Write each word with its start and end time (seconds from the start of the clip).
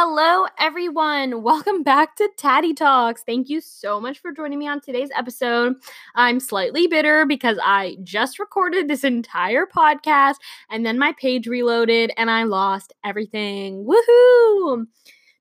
Hello, 0.00 0.46
everyone. 0.60 1.42
Welcome 1.42 1.82
back 1.82 2.14
to 2.18 2.28
Tatty 2.36 2.72
Talks. 2.72 3.24
Thank 3.24 3.48
you 3.48 3.60
so 3.60 4.00
much 4.00 4.20
for 4.20 4.30
joining 4.30 4.60
me 4.60 4.68
on 4.68 4.80
today's 4.80 5.10
episode. 5.12 5.74
I'm 6.14 6.38
slightly 6.38 6.86
bitter 6.86 7.26
because 7.26 7.58
I 7.60 7.96
just 8.04 8.38
recorded 8.38 8.86
this 8.86 9.02
entire 9.02 9.66
podcast 9.66 10.36
and 10.70 10.86
then 10.86 11.00
my 11.00 11.14
page 11.20 11.48
reloaded 11.48 12.12
and 12.16 12.30
I 12.30 12.44
lost 12.44 12.92
everything. 13.04 13.84
Woohoo! 13.84 14.86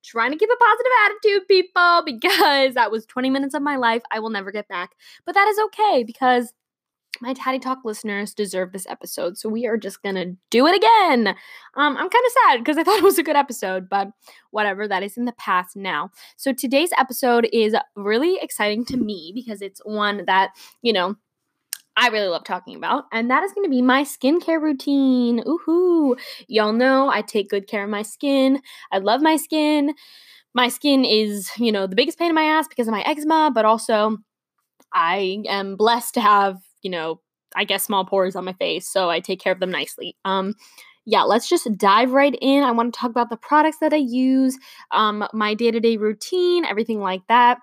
Trying 0.04 0.32
to 0.32 0.38
keep 0.38 0.50
a 0.50 0.58
positive 0.58 0.92
attitude, 1.06 1.48
people, 1.48 2.02
because 2.08 2.74
that 2.74 2.90
was 2.90 3.06
20 3.06 3.30
minutes 3.30 3.54
of 3.54 3.62
my 3.62 3.76
life 3.76 4.02
I 4.10 4.18
will 4.18 4.32
never 4.32 4.52
get 4.52 4.68
back. 4.68 4.96
But 5.24 5.36
that 5.36 5.48
is 5.48 5.60
okay 5.66 6.04
because 6.04 6.52
my 7.22 7.34
Tatty 7.34 7.60
Talk 7.60 7.80
listeners 7.84 8.34
deserve 8.34 8.72
this 8.72 8.88
episode, 8.88 9.38
so 9.38 9.50
we 9.50 9.66
are 9.68 9.78
just 9.78 10.02
gonna 10.04 10.34
do 10.50 10.68
it 10.68 10.76
again. 10.76 11.28
Um, 11.76 11.98
I'm 11.98 12.10
kind 12.10 12.26
of 12.26 12.32
sad 12.46 12.60
because 12.60 12.78
I 12.78 12.84
thought 12.84 12.98
it 12.98 13.04
was 13.04 13.18
a 13.18 13.24
good 13.24 13.36
episode, 13.36 13.90
but 13.90 14.10
whatever, 14.52 14.88
that 14.88 15.04
is 15.04 15.18
in 15.18 15.26
the 15.26 15.34
past 15.34 15.76
now. 15.76 16.12
So 16.36 16.54
today's 16.54 16.92
episode 16.98 17.48
is 17.52 17.76
really 17.96 18.38
exciting 18.42 18.86
to 18.86 18.98
me 18.98 19.32
because 19.34 19.62
it's 19.62 19.82
one 19.84 20.24
that, 20.26 20.52
you 20.82 20.94
know, 20.94 21.16
I 22.00 22.10
really 22.10 22.28
love 22.28 22.44
talking 22.44 22.76
about, 22.76 23.06
and 23.12 23.32
that 23.32 23.44
is 23.44 23.52
going 23.54 23.66
to 23.66 23.72
be 23.72 23.82
my 23.82 24.04
skincare 24.04 24.62
routine. 24.62 25.44
Ooh, 25.48 26.16
y'all 26.48 26.72
know 26.72 27.10
I 27.10 27.24
take 27.24 27.50
good 27.50 27.68
care 27.68 27.84
of 27.84 27.90
my 27.90 28.04
skin. 28.04 28.62
I 28.92 29.00
love 29.00 29.22
my 29.22 29.36
skin. 29.36 29.96
My 30.54 30.70
skin 30.70 31.04
is, 31.04 31.50
you 31.58 31.72
know, 31.72 31.88
the 31.88 31.96
biggest 31.96 32.20
pain 32.20 32.30
in 32.30 32.36
my 32.36 32.44
ass 32.44 32.68
because 32.68 32.88
of 32.88 32.92
my 32.92 33.02
eczema, 33.02 33.52
but 33.54 33.66
also 33.66 34.18
I 34.94 35.44
am 35.48 35.76
blessed 35.76 36.14
to 36.16 36.22
have 36.22 36.58
you 36.88 36.92
know, 36.92 37.20
I 37.54 37.66
guess 37.66 37.84
small 37.84 38.06
pores 38.06 38.38
on 38.38 38.46
my 38.46 38.54
face, 38.54 38.88
so 38.88 39.10
I 39.10 39.20
take 39.20 39.42
care 39.42 39.52
of 39.52 39.60
them 39.60 39.72
nicely. 39.72 40.16
Um, 40.24 40.54
yeah, 41.06 41.24
let's 41.24 41.50
just 41.50 41.68
dive 41.78 42.14
right 42.14 42.34
in. 42.42 42.64
I 42.64 42.72
want 42.72 42.94
to 42.94 42.98
talk 42.98 43.10
about 43.10 43.30
the 43.30 43.36
products 43.36 43.80
that 43.82 43.92
I 43.92 43.98
use, 43.98 44.58
um, 44.92 45.28
my 45.34 45.54
day 45.54 45.70
to 45.70 45.82
day 45.82 45.98
routine, 45.98 46.64
everything 46.64 47.02
like 47.02 47.28
that. 47.28 47.58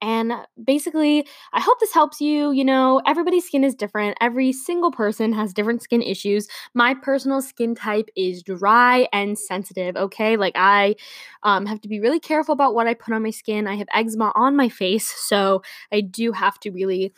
And 0.00 0.32
basically, 0.64 1.26
I 1.52 1.60
hope 1.60 1.78
this 1.78 1.92
helps 1.92 2.22
you. 2.22 2.52
You 2.52 2.64
know, 2.64 3.02
everybody's 3.04 3.44
skin 3.46 3.64
is 3.64 3.74
different. 3.74 4.16
Every 4.18 4.52
single 4.52 4.92
person 4.92 5.34
has 5.34 5.52
different 5.52 5.82
skin 5.82 6.02
issues. 6.02 6.48
My 6.72 6.94
personal 6.94 7.42
skin 7.42 7.74
type 7.74 8.08
is 8.16 8.42
dry 8.42 9.08
and 9.12 9.38
sensitive, 9.38 9.96
okay? 9.96 10.36
Like, 10.36 10.54
I 10.56 10.94
um, 11.42 11.66
have 11.66 11.80
to 11.82 11.88
be 11.88 12.00
really 12.00 12.20
careful 12.20 12.52
about 12.54 12.74
what 12.74 12.86
I 12.86 12.94
put 12.94 13.12
on 13.12 13.22
my 13.22 13.30
skin. 13.30 13.66
I 13.66 13.74
have 13.76 13.88
eczema 13.92 14.32
on 14.34 14.56
my 14.56 14.68
face, 14.70 15.08
so 15.28 15.62
I 15.92 16.00
do 16.00 16.32
have 16.32 16.58
to 16.60 16.70
really 16.70 17.12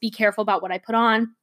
be 0.00 0.10
careful 0.10 0.42
about 0.42 0.62
what 0.62 0.72
I 0.72 0.78
put 0.78 0.94
on. 0.94 1.34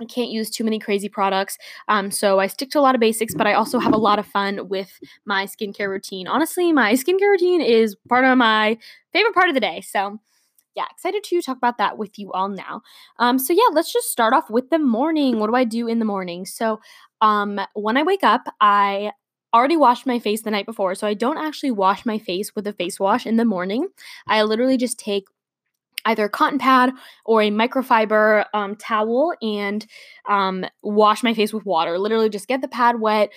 I 0.00 0.06
can't 0.06 0.30
use 0.30 0.50
too 0.50 0.64
many 0.64 0.80
crazy 0.80 1.08
products. 1.08 1.56
Um, 1.86 2.10
so 2.10 2.40
I 2.40 2.48
stick 2.48 2.70
to 2.70 2.80
a 2.80 2.82
lot 2.82 2.96
of 2.96 3.00
basics, 3.00 3.32
but 3.34 3.46
I 3.46 3.54
also 3.54 3.78
have 3.78 3.94
a 3.94 3.98
lot 3.98 4.18
of 4.18 4.26
fun 4.26 4.68
with 4.68 4.98
my 5.24 5.46
skincare 5.46 5.88
routine. 5.88 6.26
Honestly, 6.26 6.72
my 6.72 6.94
skincare 6.94 7.30
routine 7.30 7.60
is 7.60 7.94
part 8.08 8.24
of 8.24 8.36
my 8.36 8.76
favorite 9.12 9.34
part 9.34 9.48
of 9.48 9.54
the 9.54 9.60
day. 9.60 9.80
So 9.82 10.18
yeah, 10.74 10.86
excited 10.90 11.22
to 11.22 11.42
talk 11.42 11.56
about 11.56 11.78
that 11.78 11.96
with 11.98 12.18
you 12.18 12.32
all 12.32 12.48
now. 12.48 12.82
Um, 13.18 13.38
so 13.38 13.52
yeah, 13.52 13.72
let's 13.72 13.92
just 13.92 14.10
start 14.10 14.34
off 14.34 14.50
with 14.50 14.70
the 14.70 14.78
morning. 14.78 15.38
What 15.38 15.46
do 15.46 15.54
I 15.54 15.64
do 15.64 15.86
in 15.86 16.00
the 16.00 16.04
morning? 16.04 16.44
So 16.46 16.80
um, 17.20 17.60
when 17.74 17.96
I 17.96 18.02
wake 18.02 18.24
up, 18.24 18.42
I 18.60 19.12
already 19.54 19.76
washed 19.76 20.04
my 20.04 20.18
face 20.18 20.42
the 20.42 20.50
night 20.50 20.66
before, 20.66 20.96
so 20.96 21.06
I 21.06 21.14
don't 21.14 21.38
actually 21.38 21.70
wash 21.70 22.04
my 22.04 22.18
face 22.18 22.56
with 22.56 22.66
a 22.66 22.72
face 22.72 22.98
wash 22.98 23.24
in 23.24 23.36
the 23.36 23.44
morning. 23.44 23.86
I 24.26 24.42
literally 24.42 24.76
just 24.76 24.98
take 24.98 25.26
either 26.04 26.24
a 26.24 26.28
cotton 26.28 26.58
pad 26.58 26.92
or 27.24 27.42
a 27.42 27.50
microfiber 27.50 28.44
um, 28.54 28.76
towel 28.76 29.34
and 29.42 29.86
um, 30.28 30.64
wash 30.82 31.22
my 31.22 31.34
face 31.34 31.52
with 31.52 31.64
water. 31.66 31.98
Literally, 31.98 32.28
just 32.28 32.48
get 32.48 32.60
the 32.60 32.68
pad 32.68 33.00
wet, 33.00 33.30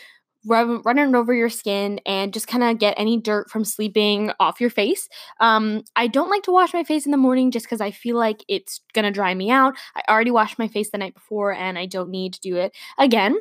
run, 0.45 0.81
run 0.83 0.99
it 0.99 1.15
over 1.15 1.33
your 1.33 1.49
skin, 1.49 1.99
and 2.05 2.33
just 2.33 2.47
kind 2.47 2.63
of 2.63 2.79
get 2.79 2.95
any 2.97 3.19
dirt 3.19 3.49
from 3.49 3.65
sleeping 3.65 4.31
off 4.39 4.61
your 4.61 4.69
face. 4.69 5.07
Um, 5.39 5.83
I 5.95 6.07
don't 6.07 6.29
like 6.29 6.43
to 6.43 6.51
wash 6.51 6.73
my 6.73 6.83
face 6.83 7.05
in 7.05 7.11
the 7.11 7.17
morning 7.17 7.51
just 7.51 7.65
because 7.65 7.81
I 7.81 7.91
feel 7.91 8.17
like 8.17 8.43
it's 8.47 8.81
gonna 8.93 9.11
dry 9.11 9.33
me 9.33 9.49
out. 9.51 9.75
I 9.95 10.01
already 10.09 10.31
washed 10.31 10.59
my 10.59 10.67
face 10.67 10.89
the 10.91 10.97
night 10.97 11.13
before 11.13 11.53
and 11.53 11.77
I 11.77 11.85
don't 11.85 12.09
need 12.09 12.33
to 12.33 12.41
do 12.41 12.57
it 12.57 12.75
again. 12.97 13.37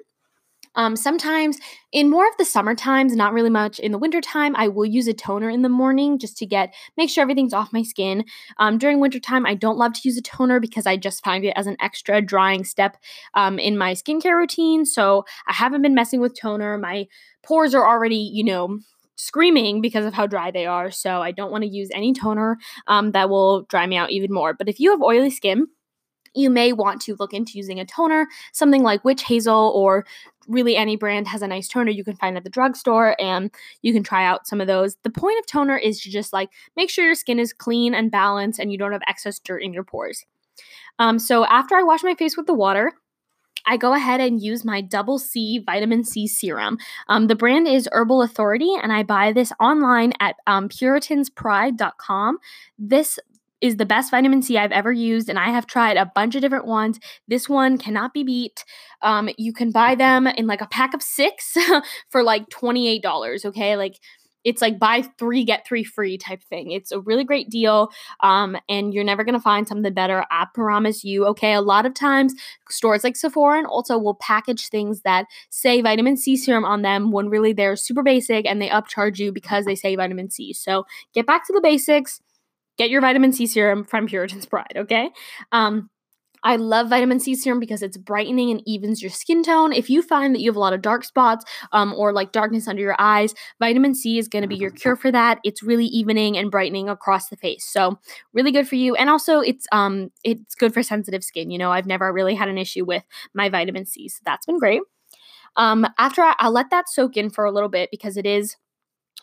Um, 0.77 0.95
sometimes 0.95 1.59
in 1.91 2.11
more 2.11 2.29
of 2.29 2.37
the 2.39 2.45
summer 2.45 2.75
times, 2.75 3.17
not 3.17 3.33
really 3.33 3.51
much 3.51 3.79
in 3.79 3.93
the 3.93 3.99
winter 3.99 4.21
time, 4.21 4.55
I 4.57 4.69
will 4.69 4.85
use 4.85 5.09
a 5.09 5.15
toner 5.15 5.51
in 5.51 5.63
the 5.63 5.69
morning 5.69 6.19
just 6.19 6.37
to 6.39 6.47
get 6.47 6.75
make 6.97 7.11
sure 7.11 7.23
everything's 7.23 7.55
off 7.55 7.73
my 7.73 7.83
skin. 7.83 8.25
Um, 8.59 8.79
during 8.79 9.01
wintertime, 9.01 9.47
I 9.47 9.55
don't 9.55 9.79
love 9.79 9.95
to 9.95 10.01
use 10.05 10.17
a 10.19 10.23
toner 10.23 10.61
because 10.61 10.87
I 10.87 10.97
just 10.97 11.25
find 11.25 11.45
it 11.45 11.55
as 11.57 11.67
an 11.67 11.77
extra 11.81 12.21
drying 12.21 12.65
step 12.65 12.97
um, 13.35 13.59
in 13.59 13.79
my 13.79 13.93
skincare 13.93 14.37
routine. 14.37 14.85
So 14.85 15.25
I 15.49 15.53
haven't 15.53 15.83
been 15.83 15.95
messing 15.95 16.21
with 16.21 16.39
toner. 16.39 16.79
My 16.79 17.07
pores 17.43 17.75
are 17.75 17.87
already, 17.89 18.31
you 18.33 18.45
know, 18.45 18.79
screaming 19.17 19.81
because 19.81 20.05
of 20.05 20.13
how 20.13 20.27
dry 20.27 20.51
they 20.51 20.67
are. 20.67 20.91
So 20.91 21.23
I 21.23 21.33
don't 21.33 21.51
want 21.51 21.65
to 21.65 21.71
use 21.71 21.89
any 21.95 22.13
toner 22.13 22.59
um, 22.87 23.13
that 23.13 23.31
will 23.31 23.63
dry 23.63 23.87
me 23.87 23.97
out 23.97 24.11
even 24.11 24.33
more. 24.33 24.53
But 24.53 24.69
if 24.69 24.79
you 24.79 24.91
have 24.91 25.01
oily 25.01 25.31
skin, 25.31 25.69
you 26.35 26.51
may 26.51 26.73
want 26.73 27.01
to 27.03 27.17
look 27.19 27.33
into 27.33 27.53
using 27.57 27.81
a 27.81 27.87
toner, 27.87 28.29
something 28.53 28.83
like 28.83 29.05
Witch 29.05 29.23
Hazel 29.23 29.73
or 29.75 30.05
really 30.49 30.77
any 30.77 30.97
brand 30.97 31.29
has 31.29 31.43
a 31.43 31.49
nice 31.49 31.69
toner 31.69 31.91
you 31.91 32.05
can 32.05 32.17
find 32.17 32.37
at 32.37 32.45
the 32.45 32.51
drugstore 32.51 33.21
and 33.21 33.51
you 33.83 33.93
can 33.93 34.03
try 34.03 34.25
out 34.25 34.47
some 34.47 34.61
of 34.61 34.67
those. 34.67 34.97
The 35.03 35.11
point 35.11 35.39
of 35.39 35.47
toner 35.47 35.77
is 35.77 36.01
to 36.01 36.11
just 36.11 36.33
like 36.33 36.51
make 36.77 36.91
sure 36.91 37.05
your 37.05 37.15
skin 37.15 37.39
is 37.39 37.53
clean 37.53 37.95
and 37.95 38.11
balanced 38.11 38.59
and 38.59 38.73
you 38.73 38.79
don't 38.79 38.93
have 38.93 39.03
excess 39.07 39.39
dirt 39.39 39.63
in 39.63 39.73
your 39.73 39.85
pores. 39.85 40.25
Um, 40.99 41.19
so 41.19 41.45
after 41.45 41.77
I 41.77 41.83
wash 41.83 42.03
my 42.03 42.15
face 42.15 42.37
with 42.37 42.47
the 42.47 42.55
water, 42.55 42.93
I 43.67 43.77
go 43.77 43.95
ahead 43.95 44.21
and 44.21 44.41
use 44.41 44.65
my 44.65 44.81
double 44.81 45.19
C 45.19 45.59
vitamin 45.59 46.05
C 46.05 46.27
serum. 46.27 46.79
Um, 47.09 47.27
the 47.27 47.35
brand 47.35 47.67
is 47.67 47.89
Herbal 47.93 48.23
Authority, 48.23 48.71
and 48.81 48.93
I 48.93 49.03
buy 49.03 49.33
this 49.33 49.53
online 49.59 50.13
at 50.21 50.37
um, 50.47 50.69
puritanspride.com. 50.69 52.39
This 52.79 53.19
is 53.61 53.77
the 53.77 53.87
best 53.87 54.11
vitamin 54.11 54.43
C 54.43 54.59
I've 54.59 54.73
ever 54.73 54.93
used, 54.93 55.29
and 55.29 55.39
I 55.39 55.51
have 55.51 55.67
tried 55.67 55.97
a 55.97 56.11
bunch 56.15 56.35
of 56.35 56.43
different 56.43 56.67
ones. 56.67 56.99
This 57.29 57.49
one 57.49 57.79
cannot 57.79 58.13
be 58.13 58.23
beat. 58.25 58.65
Um, 59.03 59.29
you 59.39 59.53
can 59.53 59.71
buy 59.71 59.95
them 59.95 60.27
in 60.27 60.47
like 60.47 60.61
a 60.61 60.67
pack 60.67 60.95
of 60.95 61.03
six 61.03 61.57
for 62.11 62.23
like 62.23 62.49
$28, 62.51 63.45
okay? 63.45 63.77
Like, 63.77 63.99
it's 64.47 64.63
like 64.63 64.79
buy 64.79 65.03
three 65.19 65.45
get 65.45 65.67
three 65.67 65.83
free 65.83 66.17
type 66.17 66.41
thing 66.45 66.71
it's 66.71 66.93
a 66.93 67.01
really 67.01 67.25
great 67.25 67.51
deal 67.51 67.91
um, 68.21 68.57
and 68.69 68.95
you're 68.95 69.05
never 69.05 69.25
going 69.25 69.35
to 69.35 69.41
find 69.41 69.67
something 69.67 69.93
better 69.93 70.25
i 70.31 70.47
promise 70.55 71.03
you 71.03 71.27
okay 71.27 71.53
a 71.53 71.61
lot 71.61 71.85
of 71.85 71.93
times 71.93 72.33
stores 72.71 73.03
like 73.03 73.17
sephora 73.17 73.59
and 73.59 73.67
ulta 73.67 74.01
will 74.01 74.15
package 74.15 74.69
things 74.69 75.03
that 75.03 75.27
say 75.51 75.83
vitamin 75.83 76.17
c 76.17 76.37
serum 76.37 76.65
on 76.65 76.83
them 76.83 77.11
when 77.11 77.29
really 77.29 77.53
they're 77.53 77.77
super 77.77 78.05
basic 78.05 78.47
and 78.47 78.63
they 78.63 78.69
upcharge 78.69 79.19
you 79.19 79.33
because 79.33 79.65
they 79.65 79.75
say 79.75 79.97
vitamin 79.97 80.31
c 80.31 80.53
so 80.53 80.87
get 81.13 81.27
back 81.27 81.45
to 81.45 81.53
the 81.53 81.61
basics 81.61 82.21
get 82.79 82.91
your 82.91 83.01
vitamin 83.01 83.33
C 83.33 83.47
serum 83.47 83.85
from 83.85 84.07
Puritan's 84.07 84.47
Pride, 84.47 84.75
okay? 84.77 85.11
Um, 85.53 85.91
I 86.43 86.57
love 86.57 86.89
vitamin 86.89 87.19
C 87.19 87.35
serum 87.35 87.59
because 87.59 87.83
it's 87.83 87.97
brightening 87.97 88.51
and 88.51 88.63
evens 88.67 89.03
your 89.03 89.11
skin 89.11 89.43
tone. 89.43 89.73
If 89.73 89.91
you 89.91 90.01
find 90.01 90.33
that 90.35 90.41
you 90.41 90.49
have 90.51 90.57
a 90.57 90.61
lot 90.61 90.73
of 90.73 90.81
dark 90.81 91.03
spots 91.03 91.45
um, 91.73 91.93
or 91.95 92.13
like 92.13 92.31
darkness 92.31 92.69
under 92.69 92.83
your 92.83 92.95
eyes, 93.01 93.35
vitamin 93.59 93.95
C 93.95 94.19
is 94.19 94.29
going 94.29 94.43
to 94.43 94.49
be 94.49 94.57
your 94.57 94.71
cure 94.71 94.95
for 94.95 95.11
that. 95.11 95.41
It's 95.43 95.63
really 95.63 95.87
evening 95.87 96.39
and 96.39 96.51
brightening 96.51 96.89
across 96.89 97.29
the 97.29 97.37
face, 97.37 97.65
so 97.65 97.99
really 98.33 98.53
good 98.53 98.69
for 98.69 98.77
you. 98.77 98.95
And 98.95 99.11
also, 99.11 99.41
it's 99.41 99.67
um 99.73 100.13
it's 100.23 100.55
good 100.55 100.73
for 100.73 100.83
sensitive 100.85 101.25
skin. 101.25 101.51
You 101.51 101.59
know, 101.59 101.73
I've 101.73 101.87
never 101.87 102.13
really 102.13 102.37
had 102.37 102.49
an 102.49 102.59
issue 102.59 102.85
with 102.85 103.03
my 103.35 103.49
vitamin 103.49 103.85
C, 103.85 104.09
so 104.09 104.21
that's 104.25 104.47
been 104.47 104.59
great. 104.59 104.83
Um, 105.57 105.87
after 105.99 106.23
I, 106.23 106.35
I'll 106.39 106.53
let 106.53 106.71
that 106.71 106.89
soak 106.89 107.17
in 107.17 107.31
for 107.31 107.45
a 107.45 107.51
little 107.51 107.71
bit 107.71 107.91
because 107.91 108.17
it 108.17 108.27
is 108.27 108.57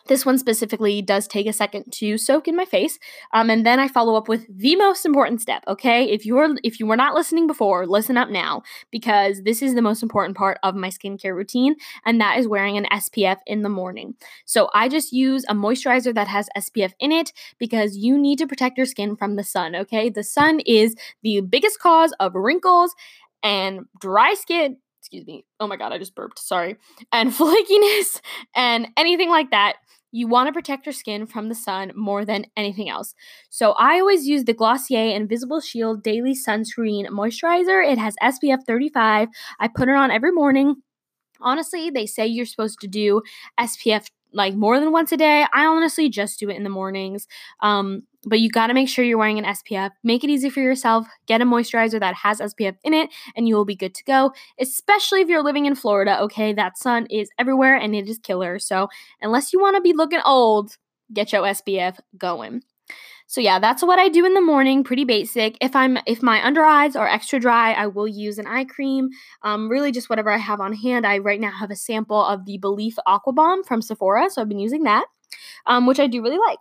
this 0.06 0.26
one 0.26 0.38
specifically 0.38 1.00
does 1.02 1.26
take 1.26 1.46
a 1.46 1.52
second 1.52 1.90
to 1.92 2.18
soak 2.18 2.48
in 2.48 2.56
my 2.56 2.64
face, 2.64 2.98
um, 3.32 3.50
and 3.50 3.64
then 3.64 3.80
I 3.80 3.88
follow 3.88 4.16
up 4.16 4.28
with 4.28 4.46
the 4.48 4.76
most 4.76 5.06
important 5.06 5.40
step. 5.40 5.64
Okay, 5.66 6.10
if 6.10 6.26
you're 6.26 6.54
if 6.62 6.78
you 6.78 6.86
were 6.86 6.96
not 6.96 7.14
listening 7.14 7.46
before, 7.46 7.86
listen 7.86 8.16
up 8.16 8.28
now 8.28 8.62
because 8.90 9.42
this 9.42 9.62
is 9.62 9.74
the 9.74 9.82
most 9.82 10.02
important 10.02 10.36
part 10.36 10.58
of 10.62 10.74
my 10.74 10.88
skincare 10.88 11.34
routine, 11.34 11.76
and 12.04 12.20
that 12.20 12.38
is 12.38 12.48
wearing 12.48 12.76
an 12.76 12.86
SPF 12.92 13.38
in 13.46 13.62
the 13.62 13.68
morning. 13.68 14.14
So 14.44 14.68
I 14.74 14.88
just 14.88 15.12
use 15.12 15.44
a 15.48 15.54
moisturizer 15.54 16.14
that 16.14 16.28
has 16.28 16.48
SPF 16.56 16.92
in 16.98 17.12
it 17.12 17.32
because 17.58 17.96
you 17.96 18.18
need 18.18 18.38
to 18.38 18.46
protect 18.46 18.76
your 18.76 18.86
skin 18.86 19.16
from 19.16 19.36
the 19.36 19.44
sun. 19.44 19.74
Okay, 19.74 20.10
the 20.10 20.24
sun 20.24 20.60
is 20.66 20.94
the 21.22 21.40
biggest 21.40 21.78
cause 21.80 22.12
of 22.20 22.34
wrinkles 22.34 22.94
and 23.42 23.82
dry 24.00 24.34
skin 24.34 24.78
excuse 25.04 25.26
me. 25.26 25.44
Oh 25.60 25.66
my 25.66 25.76
god, 25.76 25.92
I 25.92 25.98
just 25.98 26.14
burped. 26.14 26.38
Sorry. 26.38 26.76
And 27.12 27.30
flakiness 27.32 28.22
and 28.56 28.88
anything 28.96 29.28
like 29.28 29.50
that. 29.50 29.74
You 30.12 30.28
want 30.28 30.46
to 30.46 30.52
protect 30.52 30.86
your 30.86 30.92
skin 30.92 31.26
from 31.26 31.48
the 31.48 31.54
sun 31.54 31.92
more 31.94 32.24
than 32.24 32.46
anything 32.56 32.88
else. 32.88 33.14
So 33.50 33.72
I 33.72 33.98
always 33.98 34.26
use 34.26 34.44
the 34.44 34.54
Glossier 34.54 35.14
Invisible 35.14 35.60
Shield 35.60 36.02
Daily 36.02 36.34
Sunscreen 36.34 37.08
Moisturizer. 37.08 37.84
It 37.86 37.98
has 37.98 38.14
SPF 38.22 38.64
35. 38.64 39.28
I 39.58 39.68
put 39.68 39.88
it 39.88 39.94
on 39.94 40.10
every 40.10 40.30
morning. 40.32 40.76
Honestly, 41.40 41.90
they 41.90 42.06
say 42.06 42.26
you're 42.26 42.46
supposed 42.46 42.80
to 42.80 42.86
do 42.86 43.22
SPF 43.58 44.06
like 44.32 44.54
more 44.54 44.80
than 44.80 44.92
once 44.92 45.12
a 45.12 45.16
day. 45.16 45.46
I 45.52 45.66
honestly 45.66 46.08
just 46.08 46.38
do 46.38 46.48
it 46.48 46.56
in 46.56 46.64
the 46.64 46.70
mornings. 46.70 47.26
Um, 47.60 48.04
but 48.26 48.40
you 48.40 48.50
got 48.50 48.68
to 48.68 48.74
make 48.74 48.88
sure 48.88 49.04
you're 49.04 49.18
wearing 49.18 49.38
an 49.38 49.44
SPF. 49.44 49.90
Make 50.02 50.24
it 50.24 50.30
easy 50.30 50.50
for 50.50 50.60
yourself. 50.60 51.06
Get 51.26 51.40
a 51.40 51.44
moisturizer 51.44 52.00
that 52.00 52.14
has 52.16 52.40
SPF 52.40 52.76
in 52.84 52.94
it, 52.94 53.10
and 53.36 53.48
you 53.48 53.54
will 53.54 53.64
be 53.64 53.76
good 53.76 53.94
to 53.94 54.04
go, 54.04 54.32
especially 54.60 55.20
if 55.20 55.28
you're 55.28 55.42
living 55.42 55.66
in 55.66 55.74
Florida. 55.74 56.20
Okay, 56.22 56.52
that 56.52 56.78
sun 56.78 57.06
is 57.10 57.28
everywhere 57.38 57.76
and 57.76 57.94
it 57.94 58.08
is 58.08 58.18
killer. 58.18 58.58
So, 58.58 58.88
unless 59.20 59.52
you 59.52 59.60
want 59.60 59.76
to 59.76 59.82
be 59.82 59.92
looking 59.92 60.20
old, 60.24 60.76
get 61.12 61.32
your 61.32 61.42
SPF 61.42 61.98
going. 62.16 62.62
So 63.26 63.40
yeah, 63.40 63.58
that's 63.58 63.82
what 63.82 63.98
I 63.98 64.08
do 64.08 64.26
in 64.26 64.34
the 64.34 64.40
morning, 64.40 64.84
pretty 64.84 65.04
basic. 65.04 65.56
If 65.60 65.74
I'm 65.74 65.98
if 66.06 66.22
my 66.22 66.44
under 66.44 66.64
eyes 66.64 66.94
are 66.94 67.08
extra 67.08 67.40
dry, 67.40 67.72
I 67.72 67.86
will 67.86 68.06
use 68.06 68.38
an 68.38 68.46
eye 68.46 68.64
cream. 68.64 69.08
Um, 69.42 69.68
really 69.68 69.92
just 69.92 70.10
whatever 70.10 70.30
I 70.30 70.36
have 70.36 70.60
on 70.60 70.74
hand. 70.74 71.06
I 71.06 71.18
right 71.18 71.40
now 71.40 71.50
have 71.50 71.70
a 71.70 71.76
sample 71.76 72.22
of 72.22 72.44
the 72.44 72.58
Belief 72.58 72.96
Aqua 73.06 73.32
Bomb 73.32 73.64
from 73.64 73.80
Sephora, 73.80 74.28
so 74.28 74.42
I've 74.42 74.48
been 74.48 74.58
using 74.58 74.82
that, 74.84 75.06
um, 75.66 75.86
which 75.86 75.98
I 75.98 76.06
do 76.06 76.22
really 76.22 76.38
like, 76.38 76.60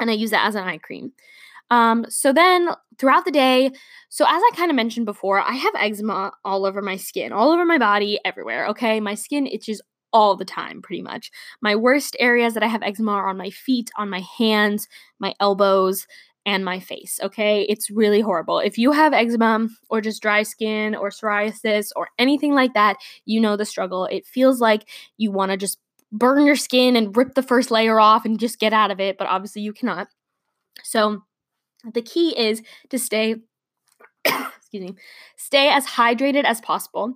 and 0.00 0.10
I 0.10 0.14
use 0.14 0.30
that 0.30 0.46
as 0.46 0.54
an 0.54 0.64
eye 0.64 0.78
cream. 0.78 1.12
Um, 1.70 2.06
so 2.08 2.32
then 2.32 2.68
throughout 2.98 3.24
the 3.24 3.30
day, 3.30 3.70
so 4.08 4.24
as 4.24 4.42
I 4.42 4.50
kind 4.54 4.70
of 4.70 4.76
mentioned 4.76 5.06
before, 5.06 5.40
I 5.40 5.52
have 5.52 5.74
eczema 5.76 6.32
all 6.44 6.66
over 6.66 6.82
my 6.82 6.96
skin, 6.96 7.32
all 7.32 7.50
over 7.50 7.64
my 7.64 7.78
body, 7.78 8.20
everywhere. 8.24 8.66
Okay, 8.68 9.00
my 9.00 9.14
skin 9.14 9.46
itches 9.46 9.80
all 10.12 10.36
the 10.36 10.44
time, 10.44 10.80
pretty 10.80 11.02
much. 11.02 11.30
My 11.60 11.74
worst 11.74 12.16
areas 12.20 12.54
that 12.54 12.62
I 12.62 12.68
have 12.68 12.82
eczema 12.82 13.12
are 13.12 13.28
on 13.28 13.36
my 13.36 13.50
feet, 13.50 13.90
on 13.96 14.08
my 14.08 14.20
hands, 14.38 14.88
my 15.18 15.34
elbows, 15.40 16.06
and 16.46 16.64
my 16.64 16.78
face. 16.78 17.18
Okay, 17.22 17.62
it's 17.62 17.90
really 17.90 18.20
horrible. 18.20 18.58
If 18.58 18.76
you 18.78 18.92
have 18.92 19.12
eczema 19.12 19.66
or 19.88 20.00
just 20.00 20.22
dry 20.22 20.42
skin 20.42 20.94
or 20.94 21.08
psoriasis 21.08 21.88
or 21.96 22.08
anything 22.18 22.54
like 22.54 22.74
that, 22.74 22.96
you 23.24 23.40
know 23.40 23.56
the 23.56 23.64
struggle. 23.64 24.04
It 24.06 24.26
feels 24.26 24.60
like 24.60 24.88
you 25.16 25.32
want 25.32 25.50
to 25.50 25.56
just 25.56 25.78
burn 26.14 26.46
your 26.46 26.56
skin 26.56 26.96
and 26.96 27.16
rip 27.16 27.34
the 27.34 27.42
first 27.42 27.70
layer 27.70 27.98
off 28.00 28.24
and 28.24 28.38
just 28.38 28.60
get 28.60 28.72
out 28.72 28.90
of 28.90 29.00
it, 29.00 29.18
but 29.18 29.26
obviously 29.26 29.62
you 29.62 29.72
cannot. 29.72 30.08
So, 30.82 31.22
the 31.92 32.02
key 32.02 32.38
is 32.38 32.62
to 32.88 32.98
stay 32.98 33.36
excuse 34.24 34.90
me, 34.90 34.94
stay 35.36 35.68
as 35.68 35.86
hydrated 35.86 36.44
as 36.44 36.60
possible. 36.60 37.14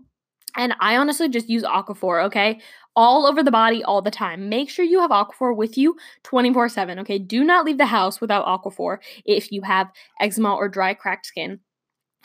And 0.57 0.75
I 0.81 0.97
honestly 0.97 1.29
just 1.29 1.49
use 1.49 1.63
Aquaphor, 1.63 2.25
okay? 2.25 2.61
All 2.97 3.27
over 3.27 3.43
the 3.43 3.51
body 3.51 3.85
all 3.85 4.03
the 4.03 4.11
time. 4.11 4.49
Make 4.49 4.69
sure 4.69 4.85
you 4.85 5.01
have 5.01 5.11
Aquaphor 5.11 5.55
with 5.55 5.79
you 5.79 5.97
24 6.25 6.69
7, 6.69 6.99
okay? 7.01 7.19
Do 7.19 7.45
not 7.45 7.65
leave 7.65 7.79
the 7.79 7.87
house 7.87 8.21
without 8.21 8.47
Aquaphor 8.47 8.99
if 9.25 9.53
you 9.53 9.63
have 9.63 9.91
eczema 10.21 10.55
or 10.55 10.69
dry, 10.69 10.95
cracked 10.95 11.27
skin 11.27 11.61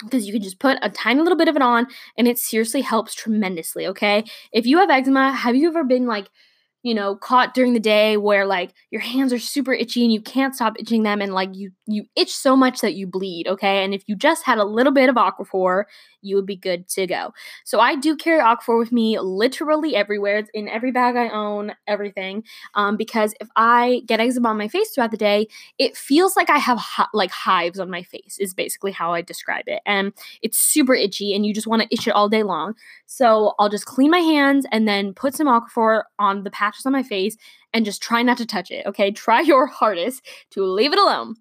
because 0.02 0.26
you 0.26 0.32
can 0.32 0.42
just 0.42 0.58
put 0.58 0.76
a 0.82 0.90
tiny 0.90 1.20
little 1.20 1.38
bit 1.38 1.48
of 1.48 1.54
it 1.54 1.62
on 1.62 1.86
and 2.18 2.26
it 2.26 2.38
seriously 2.38 2.80
helps 2.80 3.14
tremendously, 3.14 3.86
okay? 3.86 4.24
If 4.52 4.66
you 4.66 4.78
have 4.78 4.90
eczema, 4.90 5.32
have 5.32 5.54
you 5.54 5.68
ever 5.68 5.84
been 5.84 6.06
like 6.06 6.28
you 6.84 6.94
know, 6.94 7.16
caught 7.16 7.54
during 7.54 7.72
the 7.72 7.80
day 7.80 8.18
where 8.18 8.44
like 8.46 8.74
your 8.90 9.00
hands 9.00 9.32
are 9.32 9.38
super 9.38 9.72
itchy 9.72 10.04
and 10.04 10.12
you 10.12 10.20
can't 10.20 10.54
stop 10.54 10.74
itching 10.78 11.02
them 11.02 11.22
and 11.22 11.32
like 11.32 11.48
you 11.54 11.70
you 11.86 12.04
itch 12.14 12.32
so 12.36 12.54
much 12.54 12.82
that 12.82 12.94
you 12.94 13.06
bleed, 13.06 13.48
okay? 13.48 13.82
And 13.82 13.94
if 13.94 14.04
you 14.06 14.14
just 14.14 14.44
had 14.44 14.58
a 14.58 14.64
little 14.64 14.92
bit 14.92 15.08
of 15.08 15.16
Aquaphor, 15.16 15.84
you 16.20 16.36
would 16.36 16.46
be 16.46 16.56
good 16.56 16.86
to 16.90 17.06
go. 17.06 17.32
So 17.64 17.80
I 17.80 17.96
do 17.96 18.16
carry 18.16 18.40
Aquaphor 18.40 18.78
with 18.78 18.92
me 18.92 19.18
literally 19.18 19.96
everywhere. 19.96 20.38
It's 20.38 20.50
in 20.52 20.68
every 20.68 20.92
bag 20.92 21.16
I 21.16 21.30
own, 21.30 21.74
everything. 21.86 22.44
Um, 22.74 22.98
because 22.98 23.34
if 23.40 23.48
I 23.56 24.02
get 24.06 24.20
eczema 24.20 24.50
on 24.50 24.58
my 24.58 24.68
face 24.68 24.90
throughout 24.90 25.10
the 25.10 25.16
day, 25.16 25.48
it 25.78 25.96
feels 25.96 26.36
like 26.36 26.50
I 26.50 26.58
have 26.58 26.78
hi- 26.78 27.06
like 27.14 27.30
hives 27.30 27.80
on 27.80 27.90
my 27.90 28.02
face. 28.02 28.36
Is 28.38 28.52
basically 28.52 28.92
how 28.92 29.14
I 29.14 29.22
describe 29.22 29.64
it, 29.68 29.80
and 29.86 30.12
it's 30.42 30.58
super 30.58 30.94
itchy, 30.94 31.34
and 31.34 31.46
you 31.46 31.54
just 31.54 31.66
want 31.66 31.80
to 31.82 31.88
itch 31.90 32.06
it 32.06 32.12
all 32.12 32.28
day 32.28 32.42
long. 32.42 32.74
So 33.14 33.54
I'll 33.60 33.68
just 33.68 33.86
clean 33.86 34.10
my 34.10 34.18
hands 34.18 34.66
and 34.72 34.88
then 34.88 35.14
put 35.14 35.36
some 35.36 35.46
Aquaphor 35.46 36.02
on 36.18 36.42
the 36.42 36.50
patches 36.50 36.84
on 36.84 36.92
my 36.92 37.04
face 37.04 37.36
and 37.72 37.84
just 37.84 38.02
try 38.02 38.24
not 38.24 38.38
to 38.38 38.46
touch 38.46 38.72
it. 38.72 38.84
Okay, 38.86 39.12
try 39.12 39.40
your 39.40 39.66
hardest 39.80 40.26
to 40.50 40.64
leave 40.64 40.92
it 40.92 40.98
alone 40.98 41.36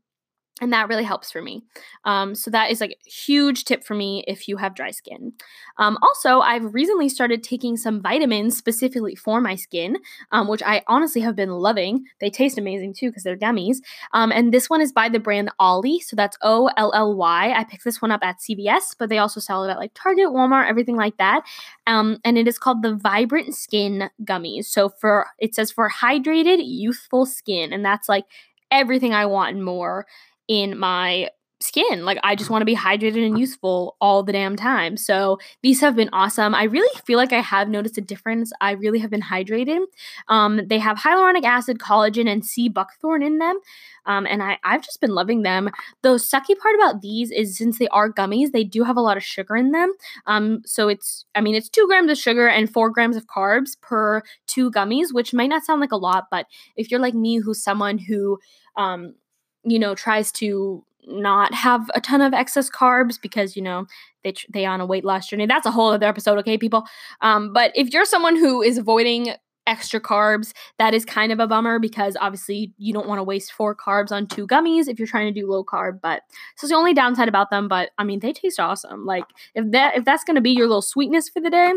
and 0.63 0.71
that 0.71 0.88
really 0.88 1.04
helps 1.04 1.30
for 1.30 1.42
me. 1.42 1.62
Um, 2.06 2.36
so 2.36 2.50
that 2.50 2.71
is 2.71 2.80
like 2.80 2.92
a 3.06 3.10
huge 3.10 3.65
tip 3.65 3.83
for 3.83 3.95
me 3.95 4.24
if 4.27 4.48
you 4.48 4.56
have 4.56 4.75
dry 4.75 4.92
skin. 4.92 5.33
Um, 5.77 5.98
also, 6.01 6.39
I've 6.39 6.74
recently 6.74 7.10
started 7.10 7.44
taking 7.44 7.75
some 7.75 8.01
vitamins 8.01 8.56
specifically 8.56 9.13
for 9.13 9.42
my 9.42 9.56
skin, 9.56 9.98
um, 10.31 10.48
which 10.48 10.63
I 10.63 10.81
honestly 10.88 11.19
have 11.19 11.36
been 11.36 11.50
loving. 11.50 12.06
They 12.21 12.30
taste 12.30 12.57
amazing 12.57 12.94
too 12.94 13.10
because 13.10 13.24
they're 13.24 13.36
gummies. 13.36 13.80
Um, 14.13 14.31
and 14.31 14.54
this 14.54 14.69
one 14.69 14.80
is 14.80 14.94
by 14.94 15.10
the 15.10 15.19
brand 15.19 15.51
Olly, 15.60 16.00
so 16.00 16.15
that's 16.15 16.38
O 16.42 16.69
L 16.77 16.94
L 16.95 17.13
Y. 17.13 17.54
I 17.54 17.66
picked 17.66 17.83
this 17.83 18.01
one 18.01 18.12
up 18.12 18.24
at 18.24 18.39
CVS, 18.39 18.95
but 18.98 19.09
they 19.09 19.18
also 19.18 19.42
sell 19.42 19.66
it 19.66 19.69
at 19.69 19.77
like 19.77 19.92
Target, 19.94 20.27
Walmart, 20.27 20.69
everything 20.69 20.95
like 20.95 21.18
that. 21.18 21.44
Um, 21.88 22.19
and 22.24 22.38
it 22.38 22.48
is 22.48 22.57
called 22.57 22.83
the 22.83 22.95
Vibrant 22.95 23.54
Skin 23.54 24.09
Gummies. 24.24 24.68
So 24.68 24.88
for 24.88 25.27
it 25.39 25.56
says 25.56 25.71
for 25.71 25.89
hydrated, 25.89 26.62
youthful 26.63 27.25
skin, 27.25 27.74
and 27.74 27.83
that's 27.83 28.07
like 28.07 28.24
everything 28.71 29.13
I 29.13 29.25
want 29.25 29.56
and 29.56 29.63
more 29.63 30.07
in 30.54 30.78
my 30.78 31.30
skin. 31.64 32.04
Like 32.04 32.20
I 32.24 32.36
just 32.36 32.50
want 32.50 32.62
to 32.62 32.66
be 32.66 32.76
hydrated 32.76 33.26
and 33.26 33.40
useful 33.40 33.96
all 34.02 34.22
the 34.22 34.34
damn 34.34 34.56
time. 34.56 34.98
So 34.98 35.40
these 35.62 35.80
have 35.82 35.96
been 35.96 36.10
awesome. 36.12 36.54
I 36.54 36.64
really 36.64 37.00
feel 37.06 37.18
like 37.18 37.32
I 37.32 37.40
have 37.40 37.70
noticed 37.70 37.98
a 37.98 38.02
difference. 38.02 38.52
I 38.60 38.72
really 38.72 39.00
have 39.00 39.10
been 39.10 39.22
hydrated. 39.22 39.80
Um, 40.28 40.68
they 40.68 40.78
have 40.80 40.98
hyaluronic 40.98 41.46
acid, 41.46 41.80
collagen, 41.80 42.30
and 42.30 42.46
sea 42.46 42.68
buckthorn 42.68 43.24
in 43.24 43.38
them. 43.38 43.60
Um, 44.06 44.28
and 44.30 44.44
I, 44.44 44.58
I've 44.66 44.84
just 44.84 45.00
been 45.00 45.16
loving 45.16 45.44
them. 45.44 45.70
The 46.02 46.16
sucky 46.16 46.58
part 46.58 46.76
about 46.76 47.02
these 47.02 47.32
is 47.32 47.58
since 47.58 47.80
they 47.80 47.88
are 47.88 48.12
gummies, 48.12 48.52
they 48.52 48.66
do 48.66 48.84
have 48.84 48.98
a 48.98 49.02
lot 49.02 49.16
of 49.16 49.24
sugar 49.24 49.56
in 49.56 49.72
them. 49.72 49.94
Um, 50.28 50.62
so 50.66 50.90
it's, 50.90 51.24
I 51.34 51.40
mean, 51.40 51.56
it's 51.56 51.70
two 51.70 51.88
grams 51.88 52.12
of 52.12 52.18
sugar 52.18 52.48
and 52.48 52.70
four 52.70 52.90
grams 52.90 53.16
of 53.16 53.28
carbs 53.28 53.80
per 53.80 54.22
two 54.48 54.70
gummies, 54.70 55.14
which 55.14 55.34
might 55.34 55.48
not 55.48 55.64
sound 55.64 55.80
like 55.80 55.94
a 55.94 55.98
lot, 55.98 56.26
but 56.30 56.48
if 56.76 56.92
you're 56.92 57.00
like 57.00 57.14
me, 57.14 57.38
who's 57.38 57.64
someone 57.64 57.98
who, 57.98 58.38
um, 58.76 59.14
you 59.63 59.80
know, 59.80 59.95
tries 59.95 60.31
to 60.33 60.83
not 61.06 61.54
have 61.54 61.89
a 61.95 62.01
ton 62.01 62.21
of 62.21 62.33
excess 62.33 62.69
carbs 62.69 63.19
because 63.21 63.56
you 63.56 63.62
know 63.62 63.86
they 64.24 64.33
they 64.50 64.65
on 64.65 64.81
a 64.81 64.86
weight 64.86 65.06
loss 65.06 65.27
journey. 65.27 65.45
That's 65.45 65.65
a 65.65 65.71
whole 65.71 65.92
other 65.92 66.07
episode, 66.07 66.38
okay, 66.39 66.57
people. 66.57 66.86
Um, 67.21 67.54
but 67.54 67.71
if 67.75 67.92
you're 67.92 68.06
someone 68.06 68.36
who 68.36 68.62
is 68.62 68.77
avoiding 68.77 69.33
extra 69.65 70.00
carbs, 70.00 70.51
that 70.77 70.94
is 70.94 71.06
kind 71.06 71.31
of 71.31 71.39
a 71.39 71.48
bummer 71.48 71.80
because 71.80 72.18
obviously 72.19 72.74
you 72.77 72.94
don't 72.94 73.07
want 73.07 73.19
to 73.19 73.24
waste 73.24 73.54
four 73.54 73.74
carbs 73.75 74.12
on 74.12 74.27
two 74.27 74.45
gummies 74.45 74.88
if 74.88 75.00
you're 75.00 75.07
trying 75.07 75.33
to 75.33 75.39
do 75.39 75.50
low 75.50 75.63
carb. 75.63 76.00
But 76.01 76.24
so 76.57 76.66
it's 76.66 76.71
the 76.71 76.75
only 76.75 76.94
downside 76.94 77.30
about 77.30 77.50
them. 77.50 77.68
But 77.68 77.92
I 77.98 78.04
mean, 78.04 78.19
they 78.19 78.33
taste 78.33 78.59
awesome. 78.59 79.06
Like 79.06 79.25
if 79.56 79.69
that 79.71 79.95
if 79.98 80.06
that's 80.06 80.24
gonna 80.24 80.42
be 80.42 80.51
your 80.51 80.68
little 80.68 80.81
sweetness 80.81 81.30
for 81.30 81.42
the 81.42 81.50
day, 81.50 81.74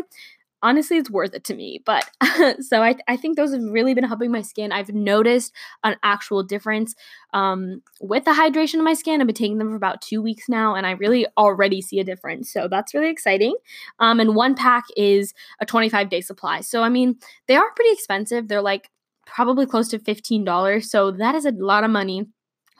honestly 0.61 0.97
it's 0.97 1.09
worth 1.09 1.33
it 1.33 1.43
to 1.43 1.55
me 1.55 1.81
but 1.85 2.09
so 2.61 2.81
I, 2.81 2.95
I 3.07 3.15
think 3.17 3.37
those 3.37 3.53
have 3.53 3.61
really 3.63 3.93
been 3.93 4.03
helping 4.03 4.31
my 4.31 4.41
skin. 4.41 4.71
I've 4.71 4.89
noticed 4.89 5.53
an 5.83 5.95
actual 6.03 6.43
difference 6.43 6.95
um, 7.33 7.81
with 8.01 8.25
the 8.25 8.31
hydration 8.31 8.75
of 8.75 8.83
my 8.83 8.93
skin. 8.93 9.21
I've 9.21 9.27
been 9.27 9.35
taking 9.35 9.57
them 9.57 9.69
for 9.69 9.75
about 9.75 10.01
two 10.01 10.21
weeks 10.21 10.49
now 10.49 10.75
and 10.75 10.85
i 10.85 10.91
really 10.91 11.27
already 11.37 11.81
see 11.81 11.99
a 11.99 12.03
difference 12.03 12.51
so 12.51 12.67
that's 12.67 12.93
really 12.93 13.09
exciting. 13.09 13.55
Um, 13.99 14.19
and 14.19 14.35
one 14.35 14.55
pack 14.55 14.85
is 14.95 15.33
a 15.59 15.65
25 15.65 16.09
day 16.09 16.21
supply 16.21 16.61
so 16.61 16.83
i 16.83 16.89
mean 16.89 17.17
they 17.47 17.55
are 17.55 17.71
pretty 17.75 17.91
expensive. 17.91 18.47
They're 18.47 18.61
like 18.61 18.89
probably 19.25 19.65
close 19.65 19.89
to 19.89 19.99
$15 19.99 20.85
so 20.85 21.11
that 21.11 21.35
is 21.35 21.45
a 21.45 21.51
lot 21.51 21.83
of 21.83 21.91
money. 21.91 22.27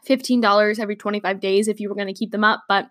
$15 0.07 0.79
every 0.79 0.95
25 0.95 1.39
days 1.41 1.67
if 1.67 1.81
you 1.81 1.89
were 1.89 1.95
going 1.95 2.07
to 2.07 2.13
keep 2.13 2.31
them 2.31 2.43
up 2.43 2.63
but 2.69 2.87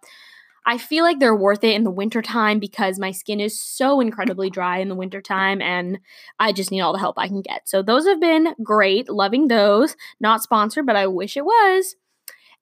I 0.69 0.79
feel 0.79 1.05
like 1.05 1.21
they're 1.21 1.35
worth 1.35 1.63
it 1.63 1.75
in 1.75 1.85
the 1.85 1.93
wintertime 1.93 2.59
because 2.59 2.99
my 2.99 3.13
skin 3.13 3.39
is 3.39 3.61
so 3.61 4.01
incredibly 4.01 4.51
dry 4.51 4.79
in 4.79 4.89
the 4.89 4.97
wintertime 4.97 5.63
and 5.63 6.01
I 6.41 6.51
just 6.51 6.73
need 6.73 6.81
all 6.81 6.93
the 6.93 6.99
help 6.99 7.17
I 7.19 7.29
can 7.29 7.41
get. 7.41 7.69
So 7.69 7.83
those 7.83 8.05
have 8.05 8.21
been 8.21 8.53
great. 8.65 9.09
Loving 9.09 9.47
those. 9.47 9.97
Not 10.19 10.43
sponsored, 10.43 10.85
but 10.85 10.97
I 10.97 11.07
wish 11.07 11.37
it 11.37 11.45
was. 11.45 11.95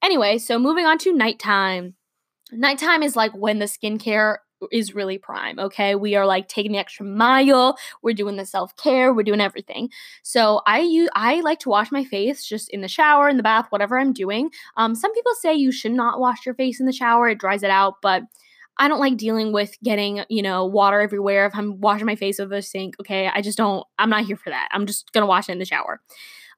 Anyway, 0.02 0.36
so 0.36 0.58
moving 0.58 0.84
on 0.84 0.98
to 0.98 1.14
nighttime. 1.14 1.94
Nighttime 2.52 3.02
is 3.02 3.16
like 3.16 3.32
when 3.32 3.58
the 3.58 3.64
skincare 3.64 4.36
is 4.72 4.94
really 4.94 5.18
prime. 5.18 5.58
Okay. 5.58 5.94
We 5.94 6.14
are 6.16 6.26
like 6.26 6.48
taking 6.48 6.72
the 6.72 6.78
extra 6.78 7.04
mile. 7.04 7.76
We're 8.02 8.14
doing 8.14 8.36
the 8.36 8.46
self-care. 8.46 9.12
We're 9.12 9.22
doing 9.22 9.40
everything. 9.40 9.90
So 10.22 10.62
I 10.66 10.80
use 10.80 11.08
I 11.14 11.40
like 11.40 11.58
to 11.60 11.68
wash 11.68 11.90
my 11.92 12.04
face 12.04 12.44
just 12.44 12.68
in 12.70 12.80
the 12.80 12.88
shower, 12.88 13.28
in 13.28 13.36
the 13.36 13.42
bath, 13.42 13.66
whatever 13.70 13.98
I'm 13.98 14.12
doing. 14.12 14.50
Um, 14.76 14.94
some 14.94 15.12
people 15.14 15.32
say 15.40 15.54
you 15.54 15.72
should 15.72 15.92
not 15.92 16.20
wash 16.20 16.46
your 16.46 16.54
face 16.54 16.80
in 16.80 16.86
the 16.86 16.92
shower, 16.92 17.28
it 17.28 17.38
dries 17.38 17.62
it 17.62 17.70
out, 17.70 17.94
but 18.02 18.22
I 18.76 18.88
don't 18.88 18.98
like 18.98 19.16
dealing 19.16 19.52
with 19.52 19.76
getting, 19.84 20.24
you 20.28 20.42
know, 20.42 20.64
water 20.64 21.00
everywhere 21.00 21.46
if 21.46 21.54
I'm 21.54 21.80
washing 21.80 22.06
my 22.06 22.16
face 22.16 22.40
over 22.40 22.54
a 22.54 22.62
sink. 22.62 22.96
Okay. 23.00 23.30
I 23.32 23.40
just 23.40 23.56
don't, 23.56 23.86
I'm 23.98 24.10
not 24.10 24.24
here 24.24 24.36
for 24.36 24.50
that. 24.50 24.68
I'm 24.72 24.86
just 24.86 25.12
gonna 25.12 25.26
wash 25.26 25.48
it 25.48 25.52
in 25.52 25.58
the 25.58 25.64
shower. 25.64 26.00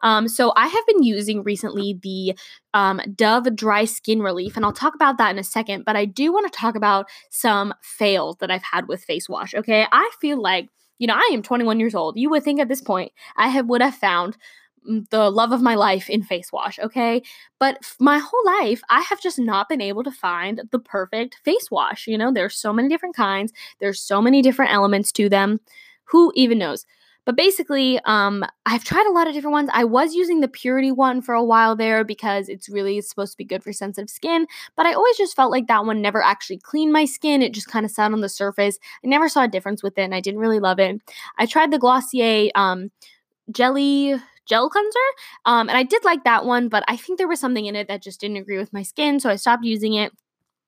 Um, 0.02 0.28
so 0.28 0.52
I 0.56 0.66
have 0.66 0.86
been 0.86 1.02
using 1.02 1.42
recently 1.42 1.98
the 2.02 2.36
um, 2.74 3.00
Dove 3.14 3.54
Dry 3.54 3.84
Skin 3.84 4.20
Relief, 4.20 4.56
and 4.56 4.64
I'll 4.64 4.72
talk 4.72 4.94
about 4.94 5.18
that 5.18 5.30
in 5.30 5.38
a 5.38 5.44
second. 5.44 5.84
But 5.84 5.96
I 5.96 6.04
do 6.04 6.32
want 6.32 6.50
to 6.50 6.58
talk 6.58 6.74
about 6.74 7.06
some 7.30 7.74
fails 7.82 8.36
that 8.40 8.50
I've 8.50 8.62
had 8.62 8.88
with 8.88 9.04
face 9.04 9.28
wash. 9.28 9.54
Okay, 9.54 9.86
I 9.90 10.10
feel 10.20 10.40
like 10.40 10.68
you 10.98 11.06
know 11.06 11.14
I 11.14 11.30
am 11.32 11.42
21 11.42 11.80
years 11.80 11.94
old. 11.94 12.16
You 12.18 12.30
would 12.30 12.42
think 12.42 12.60
at 12.60 12.68
this 12.68 12.82
point 12.82 13.12
I 13.36 13.48
have 13.48 13.66
would 13.66 13.82
have 13.82 13.94
found 13.94 14.36
mm, 14.88 15.08
the 15.10 15.30
love 15.30 15.52
of 15.52 15.62
my 15.62 15.74
life 15.74 16.08
in 16.10 16.22
face 16.22 16.52
wash, 16.52 16.78
okay? 16.78 17.22
But 17.58 17.78
my 18.00 18.18
whole 18.18 18.44
life, 18.44 18.82
I 18.90 19.00
have 19.02 19.20
just 19.20 19.38
not 19.38 19.68
been 19.68 19.80
able 19.80 20.04
to 20.04 20.10
find 20.10 20.62
the 20.70 20.78
perfect 20.78 21.36
face 21.44 21.70
wash. 21.70 22.06
You 22.06 22.18
know, 22.18 22.32
there's 22.32 22.56
so 22.56 22.72
many 22.72 22.88
different 22.88 23.16
kinds, 23.16 23.52
there's 23.80 24.00
so 24.00 24.20
many 24.22 24.42
different 24.42 24.72
elements 24.72 25.12
to 25.12 25.28
them. 25.28 25.60
Who 26.10 26.32
even 26.36 26.58
knows? 26.58 26.86
But 27.26 27.36
basically, 27.36 28.00
um, 28.06 28.44
I've 28.64 28.84
tried 28.84 29.06
a 29.06 29.12
lot 29.12 29.26
of 29.26 29.34
different 29.34 29.52
ones. 29.52 29.68
I 29.72 29.84
was 29.84 30.14
using 30.14 30.40
the 30.40 30.48
Purity 30.48 30.92
one 30.92 31.20
for 31.20 31.34
a 31.34 31.44
while 31.44 31.76
there 31.76 32.04
because 32.04 32.48
it's 32.48 32.70
really 32.70 33.00
supposed 33.02 33.32
to 33.32 33.36
be 33.36 33.44
good 33.44 33.62
for 33.62 33.72
sensitive 33.72 34.08
skin, 34.08 34.46
but 34.76 34.86
I 34.86 34.94
always 34.94 35.18
just 35.18 35.36
felt 35.36 35.50
like 35.50 35.66
that 35.66 35.84
one 35.84 36.00
never 36.00 36.22
actually 36.22 36.58
cleaned 36.58 36.92
my 36.92 37.04
skin. 37.04 37.42
It 37.42 37.52
just 37.52 37.68
kind 37.68 37.84
of 37.84 37.90
sat 37.92 38.12
on 38.12 38.22
the 38.22 38.28
surface. 38.30 38.78
I 39.04 39.08
never 39.08 39.28
saw 39.28 39.44
a 39.44 39.48
difference 39.48 39.82
with 39.82 39.98
it, 39.98 40.02
and 40.02 40.14
I 40.14 40.20
didn't 40.20 40.40
really 40.40 40.60
love 40.60 40.78
it. 40.78 41.02
I 41.38 41.46
tried 41.46 41.70
the 41.72 41.78
Glossier 41.78 42.50
um, 42.54 42.90
Jelly 43.52 44.16
gel 44.46 44.70
cleanser. 44.70 44.98
Um, 45.44 45.68
and 45.68 45.76
I 45.76 45.82
did 45.82 46.04
like 46.04 46.24
that 46.24 46.44
one, 46.44 46.68
but 46.68 46.84
I 46.88 46.96
think 46.96 47.18
there 47.18 47.28
was 47.28 47.40
something 47.40 47.66
in 47.66 47.76
it 47.76 47.88
that 47.88 48.02
just 48.02 48.20
didn't 48.20 48.36
agree 48.38 48.58
with 48.58 48.72
my 48.72 48.82
skin, 48.82 49.20
so 49.20 49.28
I 49.30 49.36
stopped 49.36 49.64
using 49.64 49.94
it. 49.94 50.12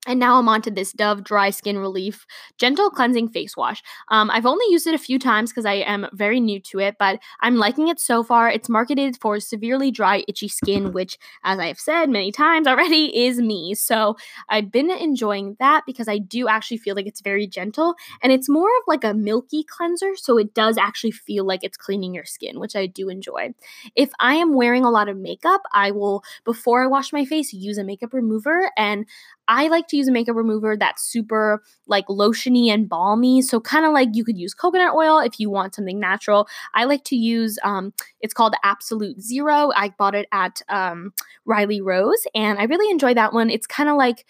And 0.07 0.17
now 0.17 0.39
I'm 0.39 0.47
onto 0.47 0.71
this 0.71 0.93
Dove 0.93 1.25
Dry 1.25 1.49
Skin 1.49 1.77
Relief 1.77 2.25
Gentle 2.57 2.89
Cleansing 2.89 3.29
Face 3.29 3.57
Wash. 3.57 3.83
Um, 4.07 4.31
I've 4.31 4.45
only 4.45 4.65
used 4.69 4.87
it 4.87 4.93
a 4.93 4.97
few 4.97 5.19
times 5.19 5.51
because 5.51 5.65
I 5.65 5.73
am 5.73 6.07
very 6.13 6.39
new 6.39 6.61
to 6.61 6.79
it, 6.79 6.95
but 6.97 7.19
I'm 7.41 7.57
liking 7.57 7.89
it 7.89 7.99
so 7.99 8.23
far. 8.23 8.49
It's 8.49 8.69
marketed 8.69 9.17
for 9.19 9.41
severely 9.41 9.91
dry, 9.91 10.23
itchy 10.29 10.47
skin, 10.47 10.93
which, 10.93 11.17
as 11.43 11.59
I 11.59 11.67
have 11.67 11.79
said 11.79 12.09
many 12.09 12.31
times 12.31 12.65
already, 12.65 13.05
is 13.25 13.39
me. 13.39 13.73
So 13.73 14.15
I've 14.47 14.71
been 14.71 14.89
enjoying 14.89 15.57
that 15.59 15.83
because 15.85 16.07
I 16.07 16.17
do 16.17 16.47
actually 16.47 16.77
feel 16.77 16.95
like 16.95 17.05
it's 17.05 17.21
very 17.21 17.45
gentle 17.45 17.95
and 18.23 18.31
it's 18.31 18.47
more 18.47 18.69
of 18.69 18.83
like 18.87 19.03
a 19.03 19.13
milky 19.13 19.63
cleanser. 19.63 20.15
So 20.15 20.37
it 20.37 20.53
does 20.53 20.77
actually 20.77 21.11
feel 21.11 21.43
like 21.43 21.59
it's 21.61 21.77
cleaning 21.77 22.13
your 22.13 22.25
skin, 22.25 22.61
which 22.61 22.75
I 22.75 22.85
do 22.85 23.09
enjoy. 23.09 23.53
If 23.97 24.11
I 24.21 24.35
am 24.35 24.53
wearing 24.53 24.85
a 24.85 24.89
lot 24.89 25.09
of 25.09 25.17
makeup, 25.17 25.61
I 25.73 25.91
will, 25.91 26.23
before 26.45 26.81
I 26.83 26.87
wash 26.87 27.11
my 27.11 27.25
face, 27.25 27.51
use 27.51 27.77
a 27.77 27.83
makeup 27.83 28.13
remover. 28.13 28.71
And 28.77 29.05
I 29.49 29.67
like 29.67 29.87
to 29.87 29.97
use 29.97 30.07
a 30.07 30.11
makeup 30.11 30.35
remover 30.35 30.77
that's 30.77 31.03
super 31.03 31.63
like 31.87 32.05
lotiony 32.07 32.67
and 32.67 32.87
balmy. 32.87 33.41
So 33.41 33.59
kind 33.59 33.83
of 33.85 33.91
like 33.91 34.09
you 34.13 34.23
could 34.23 34.37
use 34.37 34.53
coconut 34.53 34.93
oil 34.93 35.19
if 35.19 35.39
you 35.39 35.49
want 35.49 35.73
something 35.73 35.99
natural. 35.99 36.47
I 36.75 36.85
like 36.85 37.03
to 37.05 37.15
use 37.15 37.57
um 37.63 37.91
it's 38.21 38.33
called 38.33 38.53
Absolute 38.63 39.19
Zero. 39.19 39.71
I 39.75 39.89
bought 39.97 40.15
it 40.15 40.27
at 40.31 40.61
um 40.69 41.13
Riley 41.45 41.81
Rose 41.81 42.25
and 42.35 42.59
I 42.59 42.63
really 42.63 42.91
enjoy 42.91 43.15
that 43.15 43.33
one. 43.33 43.49
It's 43.49 43.67
kind 43.67 43.89
of 43.89 43.97
like 43.97 44.25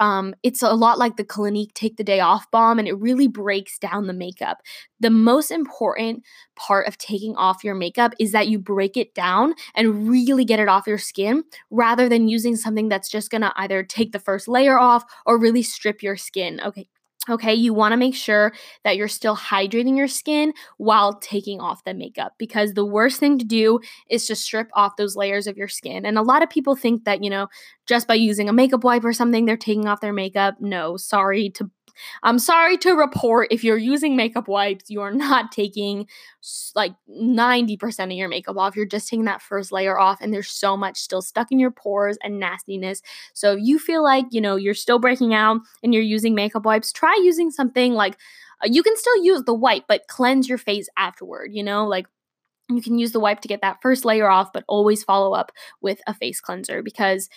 um, 0.00 0.34
it's 0.42 0.62
a 0.62 0.72
lot 0.74 0.98
like 0.98 1.16
the 1.16 1.24
Clinique 1.24 1.72
Take 1.74 1.96
the 1.96 2.04
Day 2.04 2.20
Off 2.20 2.50
Balm, 2.50 2.78
and 2.78 2.88
it 2.88 2.94
really 2.98 3.28
breaks 3.28 3.78
down 3.78 4.06
the 4.06 4.12
makeup. 4.12 4.58
The 5.00 5.10
most 5.10 5.50
important 5.50 6.22
part 6.56 6.86
of 6.88 6.98
taking 6.98 7.36
off 7.36 7.64
your 7.64 7.74
makeup 7.74 8.12
is 8.18 8.32
that 8.32 8.48
you 8.48 8.58
break 8.58 8.96
it 8.96 9.14
down 9.14 9.54
and 9.74 10.08
really 10.08 10.44
get 10.44 10.60
it 10.60 10.68
off 10.68 10.86
your 10.86 10.98
skin 10.98 11.44
rather 11.70 12.08
than 12.08 12.28
using 12.28 12.56
something 12.56 12.88
that's 12.88 13.08
just 13.08 13.30
gonna 13.30 13.52
either 13.56 13.82
take 13.82 14.12
the 14.12 14.18
first 14.18 14.48
layer 14.48 14.78
off 14.78 15.04
or 15.26 15.38
really 15.38 15.62
strip 15.62 16.02
your 16.02 16.16
skin. 16.16 16.60
Okay, 16.64 16.88
Okay, 17.30 17.54
you 17.54 17.72
want 17.72 17.92
to 17.92 17.96
make 17.96 18.14
sure 18.14 18.52
that 18.84 18.96
you're 18.96 19.08
still 19.08 19.34
hydrating 19.34 19.96
your 19.96 20.08
skin 20.08 20.52
while 20.76 21.14
taking 21.20 21.58
off 21.58 21.82
the 21.84 21.94
makeup 21.94 22.34
because 22.38 22.74
the 22.74 22.84
worst 22.84 23.18
thing 23.18 23.38
to 23.38 23.46
do 23.46 23.80
is 24.10 24.26
to 24.26 24.36
strip 24.36 24.68
off 24.74 24.96
those 24.96 25.16
layers 25.16 25.46
of 25.46 25.56
your 25.56 25.68
skin. 25.68 26.04
And 26.04 26.18
a 26.18 26.22
lot 26.22 26.42
of 26.42 26.50
people 26.50 26.76
think 26.76 27.04
that, 27.04 27.24
you 27.24 27.30
know, 27.30 27.48
just 27.86 28.06
by 28.06 28.14
using 28.14 28.48
a 28.50 28.52
makeup 28.52 28.84
wipe 28.84 29.04
or 29.04 29.14
something, 29.14 29.46
they're 29.46 29.56
taking 29.56 29.88
off 29.88 30.02
their 30.02 30.12
makeup. 30.12 30.56
No, 30.60 30.98
sorry 30.98 31.48
to 31.50 31.70
I'm 32.22 32.38
sorry 32.38 32.76
to 32.78 32.92
report 32.92 33.48
if 33.50 33.64
you're 33.64 33.78
using 33.78 34.16
makeup 34.16 34.48
wipes, 34.48 34.90
you 34.90 35.00
are 35.00 35.12
not 35.12 35.52
taking 35.52 36.06
like 36.74 36.94
90% 37.08 38.04
of 38.04 38.12
your 38.12 38.28
makeup 38.28 38.56
off. 38.56 38.76
You're 38.76 38.86
just 38.86 39.08
taking 39.08 39.24
that 39.26 39.42
first 39.42 39.72
layer 39.72 39.98
off, 39.98 40.20
and 40.20 40.32
there's 40.32 40.50
so 40.50 40.76
much 40.76 40.98
still 40.98 41.22
stuck 41.22 41.50
in 41.50 41.58
your 41.58 41.70
pores 41.70 42.18
and 42.22 42.38
nastiness. 42.38 43.02
So 43.32 43.52
if 43.52 43.60
you 43.62 43.78
feel 43.78 44.02
like, 44.02 44.26
you 44.30 44.40
know, 44.40 44.56
you're 44.56 44.74
still 44.74 44.98
breaking 44.98 45.34
out 45.34 45.60
and 45.82 45.92
you're 45.94 46.02
using 46.02 46.34
makeup 46.34 46.64
wipes, 46.64 46.92
try 46.92 47.18
using 47.22 47.50
something 47.50 47.94
like 47.94 48.16
uh, 48.62 48.68
you 48.70 48.82
can 48.82 48.96
still 48.96 49.24
use 49.24 49.42
the 49.44 49.54
wipe, 49.54 49.84
but 49.88 50.06
cleanse 50.08 50.48
your 50.48 50.58
face 50.58 50.88
afterward, 50.96 51.50
you 51.52 51.62
know, 51.62 51.86
like 51.86 52.06
you 52.70 52.80
can 52.80 52.98
use 52.98 53.12
the 53.12 53.20
wipe 53.20 53.40
to 53.40 53.48
get 53.48 53.60
that 53.60 53.82
first 53.82 54.04
layer 54.04 54.28
off, 54.28 54.52
but 54.52 54.64
always 54.68 55.04
follow 55.04 55.34
up 55.34 55.52
with 55.80 56.00
a 56.06 56.14
face 56.14 56.40
cleanser 56.40 56.82
because 56.82 57.28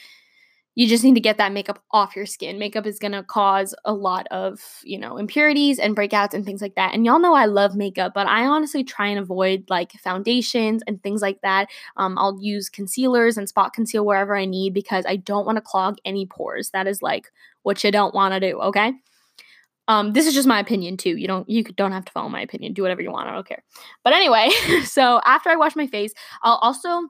you 0.77 0.87
just 0.87 1.03
need 1.03 1.15
to 1.15 1.19
get 1.19 1.39
that 1.39 1.51
makeup 1.53 1.83
off 1.89 2.15
your 2.15 2.27
skin. 2.27 2.59
Makeup 2.59 2.85
is 2.85 2.99
going 2.99 3.13
to 3.13 3.23
cause 3.23 3.73
a 3.83 3.91
lot 3.91 4.27
of, 4.29 4.61
you 4.83 4.99
know, 4.99 5.17
impurities 5.17 5.79
and 5.79 5.97
breakouts 5.97 6.35
and 6.35 6.45
things 6.45 6.61
like 6.61 6.75
that. 6.75 6.93
And 6.93 7.03
y'all 7.03 7.17
know 7.17 7.33
I 7.33 7.45
love 7.45 7.75
makeup, 7.75 8.13
but 8.13 8.27
I 8.27 8.45
honestly 8.45 8.83
try 8.83 9.07
and 9.07 9.17
avoid 9.17 9.63
like 9.71 9.93
foundations 9.93 10.83
and 10.85 11.01
things 11.01 11.19
like 11.19 11.41
that. 11.41 11.69
Um, 11.95 12.15
I'll 12.19 12.39
use 12.39 12.69
concealers 12.69 13.39
and 13.39 13.49
spot 13.49 13.73
conceal 13.73 14.05
wherever 14.05 14.37
I 14.37 14.45
need 14.45 14.75
because 14.75 15.03
I 15.07 15.15
don't 15.15 15.47
want 15.47 15.55
to 15.55 15.63
clog 15.63 15.97
any 16.05 16.27
pores. 16.27 16.69
That 16.69 16.85
is 16.85 17.01
like 17.01 17.31
what 17.63 17.83
you 17.83 17.91
don't 17.91 18.13
want 18.13 18.35
to 18.35 18.39
do, 18.39 18.61
okay? 18.61 18.93
Um, 19.87 20.13
this 20.13 20.27
is 20.27 20.35
just 20.35 20.47
my 20.47 20.59
opinion 20.59 20.95
too. 20.95 21.17
You 21.17 21.27
don't 21.27 21.49
you 21.49 21.63
don't 21.63 21.91
have 21.91 22.05
to 22.05 22.11
follow 22.11 22.29
my 22.29 22.41
opinion. 22.41 22.73
Do 22.73 22.83
whatever 22.83 23.01
you 23.01 23.09
want. 23.09 23.29
I 23.29 23.33
don't 23.33 23.47
care. 23.47 23.63
But 24.03 24.13
anyway, 24.13 24.51
so 24.83 25.21
after 25.25 25.49
I 25.49 25.55
wash 25.55 25.75
my 25.75 25.87
face, 25.87 26.13
I'll 26.43 26.59
also 26.61 27.09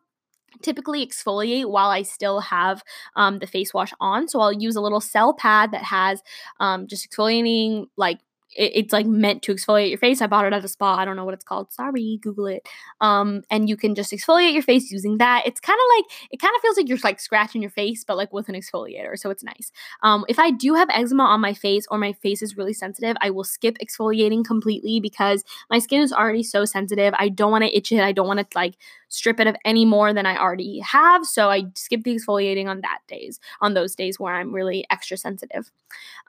typically 0.61 1.05
exfoliate 1.05 1.69
while 1.69 1.89
I 1.89 2.01
still 2.03 2.39
have 2.41 2.83
um, 3.15 3.39
the 3.39 3.47
face 3.47 3.73
wash 3.73 3.93
on. 3.99 4.27
So 4.27 4.39
I'll 4.39 4.53
use 4.53 4.75
a 4.75 4.81
little 4.81 5.01
cell 5.01 5.33
pad 5.33 5.71
that 5.71 5.83
has 5.83 6.21
um, 6.59 6.87
just 6.87 7.09
exfoliating 7.09 7.87
like 7.97 8.19
it, 8.57 8.71
it's 8.75 8.93
like 8.93 9.05
meant 9.05 9.43
to 9.43 9.53
exfoliate 9.53 9.89
your 9.89 9.97
face. 9.97 10.21
I 10.21 10.27
bought 10.27 10.45
it 10.45 10.53
at 10.53 10.65
a 10.65 10.67
spa. 10.67 10.97
I 10.97 11.05
don't 11.05 11.15
know 11.15 11.25
what 11.25 11.33
it's 11.33 11.43
called. 11.43 11.71
Sorry, 11.71 12.19
Google 12.21 12.47
it. 12.47 12.67
Um, 12.99 13.43
and 13.49 13.69
you 13.69 13.77
can 13.77 13.95
just 13.95 14.11
exfoliate 14.11 14.53
your 14.53 14.63
face 14.63 14.91
using 14.91 15.17
that. 15.19 15.43
It's 15.45 15.59
kind 15.59 15.77
of 15.77 15.97
like 15.97 16.31
it 16.31 16.37
kind 16.41 16.53
of 16.55 16.61
feels 16.61 16.77
like 16.77 16.89
you're 16.89 16.97
like 17.03 17.19
scratching 17.19 17.61
your 17.61 17.71
face, 17.71 18.03
but 18.03 18.17
like 18.17 18.33
with 18.33 18.49
an 18.49 18.55
exfoliator. 18.55 19.17
So 19.17 19.29
it's 19.29 19.43
nice. 19.43 19.71
Um, 20.03 20.25
if 20.27 20.39
I 20.39 20.51
do 20.51 20.73
have 20.73 20.89
eczema 20.91 21.23
on 21.23 21.39
my 21.41 21.53
face 21.53 21.85
or 21.89 21.97
my 21.97 22.13
face 22.13 22.41
is 22.41 22.57
really 22.57 22.73
sensitive, 22.73 23.15
I 23.21 23.29
will 23.29 23.43
skip 23.43 23.77
exfoliating 23.77 24.43
completely 24.45 24.99
because 24.99 25.43
my 25.69 25.79
skin 25.79 26.01
is 26.01 26.11
already 26.11 26.43
so 26.43 26.65
sensitive. 26.65 27.13
I 27.17 27.29
don't 27.29 27.51
want 27.51 27.63
to 27.63 27.75
itch 27.75 27.91
it. 27.91 28.01
I 28.01 28.11
don't 28.11 28.27
want 28.27 28.39
to 28.39 28.47
like 28.55 28.75
strip 29.09 29.39
it 29.39 29.47
of 29.47 29.55
any 29.65 29.85
more 29.85 30.13
than 30.13 30.25
I 30.25 30.37
already 30.37 30.79
have. 30.79 31.25
So 31.25 31.49
I 31.49 31.63
skip 31.75 32.03
the 32.03 32.15
exfoliating 32.15 32.67
on 32.67 32.81
that 32.81 32.99
days, 33.07 33.39
on 33.61 33.73
those 33.73 33.95
days 33.95 34.19
where 34.19 34.35
I'm 34.35 34.53
really 34.53 34.85
extra 34.89 35.17
sensitive. 35.17 35.71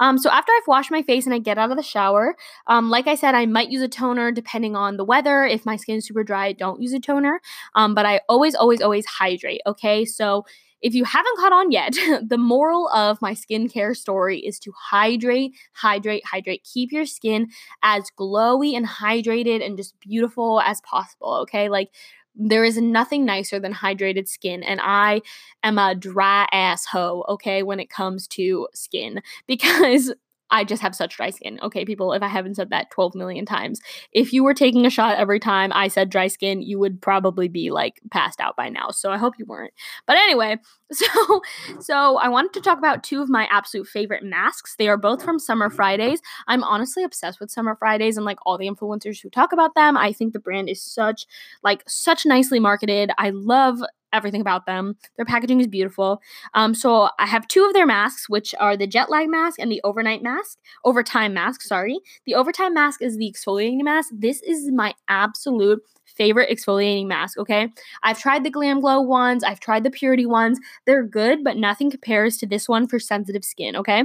Um, 0.01 0.19
so 0.19 0.31
after 0.31 0.53
I've 0.53 0.67
washed 0.67 0.91
my 0.91 1.03
face 1.03 1.27
and 1.27 1.35
I 1.35 1.39
get 1.39 1.59
out 1.59 1.71
of 1.71 1.77
the 1.77 1.83
shower. 1.83 2.37
Um, 2.67 2.91
like 2.91 3.07
I 3.07 3.15
said, 3.15 3.35
I 3.35 3.47
might 3.47 3.71
use 3.71 3.83
a 3.83 3.89
toner 3.89 4.33
depending 4.33 4.77
on 4.77 4.97
the 4.97 5.05
weather. 5.05 5.45
If 5.45 5.67
my 5.67 5.77
skin 5.77 5.97
is 5.97 6.07
super 6.07 6.25
dry, 6.25 6.47
I 6.47 6.53
don't 6.53 6.81
use 6.81 6.93
a 6.93 7.01
toner. 7.01 7.41
Um, 7.75 7.95
but 7.95 8.07
I 8.07 8.21
always, 8.29 8.55
always, 8.55 8.81
always 8.81 9.07
hydrate. 9.07 9.61
Okay. 9.67 10.05
So 10.05 10.45
if 10.81 10.95
you 10.95 11.05
haven't 11.05 11.37
caught 11.39 11.53
on 11.53 11.73
yet, 11.73 11.95
the 12.23 12.39
moral 12.39 12.89
of 12.89 13.21
my 13.21 13.33
skincare 13.33 13.97
story 13.97 14.39
is 14.39 14.59
to 14.61 14.73
hydrate, 14.77 15.55
hydrate, 15.73 16.25
hydrate. 16.25 16.69
Keep 16.73 16.93
your 16.93 17.07
skin 17.07 17.49
as 17.83 18.05
glowy 18.19 18.77
and 18.77 18.87
hydrated 18.87 19.65
and 19.65 19.77
just 19.77 19.99
beautiful 20.01 20.61
as 20.61 20.81
possible. 20.83 21.35
Okay. 21.43 21.69
Like, 21.69 21.91
there 22.39 22.65
is 22.65 22.79
nothing 22.79 23.25
nicer 23.25 23.59
than 23.61 23.75
hydrated 23.75 24.29
skin, 24.29 24.63
and 24.63 24.81
I 24.83 25.23
am 25.63 25.79
a 25.79 25.95
dry 25.95 26.47
ass 26.53 26.87
hoe, 26.87 27.25
okay, 27.29 27.63
when 27.63 27.81
it 27.81 27.91
comes 27.91 28.27
to 28.29 28.69
skin 28.75 29.23
because 29.47 30.13
I 30.51 30.65
just 30.65 30.83
have 30.83 30.95
such 30.95 31.17
dry 31.17 31.31
skin. 31.31 31.59
Okay, 31.63 31.85
people, 31.85 32.13
if 32.13 32.23
I 32.23 32.29
haven't 32.29 32.57
said 32.57 32.71
that 32.71 32.91
12 32.91 33.15
million 33.15 33.45
times, 33.45 33.81
if 34.13 34.33
you 34.33 34.43
were 34.43 34.55
taking 34.55 34.87
a 34.87 34.91
shot 34.91 35.19
every 35.19 35.41
time 35.41 35.73
I 35.75 35.89
said 35.89 36.11
dry 36.11 36.29
skin, 36.29 36.63
you 36.63 36.79
would 36.79 37.01
probably 37.01 37.49
be 37.49 37.71
like 37.71 38.01
passed 38.11 38.41
out 38.41 38.57
by 38.57 38.69
now. 38.69 38.91
So 38.91 39.11
I 39.11 39.19
hope 39.19 39.35
you 39.39 39.45
weren't. 39.45 39.73
But 40.07 40.17
anyway, 40.17 40.57
so 40.93 41.41
so 41.81 42.17
I 42.17 42.29
wanted 42.29 42.55
to 42.55 42.61
talk 42.61 42.79
about 42.79 43.03
two 43.05 43.21
of 43.21 43.29
my 43.29 43.47
absolute 43.51 43.87
favorite 43.87 44.25
masks. 44.25 44.77
They 44.77 44.89
are 44.89 44.97
both 44.97 45.23
from 45.23 45.39
Summer 45.39 45.69
Fridays. 45.71 46.21
I'm 46.47 46.65
honestly 46.65 47.05
obsessed 47.05 47.41
with 47.41 47.51
Summer 47.51 47.77
Fridays 47.77 48.17
and 48.17 48.25
like 48.25 48.39
all 48.47 48.59
the 48.59 48.69
influencers 48.69 49.23
who 49.23 49.31
talk 49.31 49.53
about 49.53 49.75
them. 49.75 49.97
I 49.97 50.13
think 50.13 50.33
the 50.33 50.39
brand 50.39 50.69
is 50.69 50.83
such 50.83 51.27
like 51.63 51.83
such 51.87 52.25
nicely 52.25 52.61
marketed. 52.61 53.11
I 53.19 53.31
love 53.31 53.81
everything 54.13 54.41
about 54.41 54.67
them. 54.67 54.97
Their 55.17 55.25
packaging 55.25 55.61
is 55.61 55.67
beautiful. 55.67 56.21
Um, 56.55 56.75
so 56.75 57.09
I 57.19 57.27
have 57.27 57.49
two 57.49 57.65
of 57.65 57.73
their 57.73 57.87
masks, 57.87 58.29
which 58.29 58.55
are 58.59 58.77
the 58.77 58.87
jet 58.87 59.11
lag 59.11 59.29
mask 59.29 59.59
and 59.59 59.71
the 59.71 59.81
overnight 59.85 60.23
mask, 60.23 60.59
overtime 60.85 61.35
mask. 61.35 61.63
Sorry, 61.63 61.99
the 62.27 62.35
overtime 62.35 62.75
mask 62.75 63.03
is 63.03 63.17
the 63.17 63.33
exfoliating 63.33 63.83
mask. 63.83 64.11
This 64.13 64.43
is 64.43 64.71
my 64.73 64.95
absolute 65.09 65.83
favorite 66.05 66.51
exfoliating 66.51 67.07
mask. 67.07 67.39
Okay, 67.39 67.69
I've 68.03 68.19
tried 68.19 68.45
the 68.45 68.51
Glam 68.51 68.81
Glow 68.81 69.01
ones. 69.01 69.45
I've 69.45 69.61
tried 69.61 69.85
the 69.85 69.91
Purity 69.91 70.27
ones. 70.27 70.59
They're 70.87 71.05
good, 71.05 71.45
but 71.45 71.57
nothing 71.57 71.91
compares 71.91 72.37
to 72.39 72.47
this 72.47 72.69
one 72.69 72.89
for 72.89 72.99
sensitive 72.99 73.45
skin. 73.45 73.77
Okay. 73.77 74.05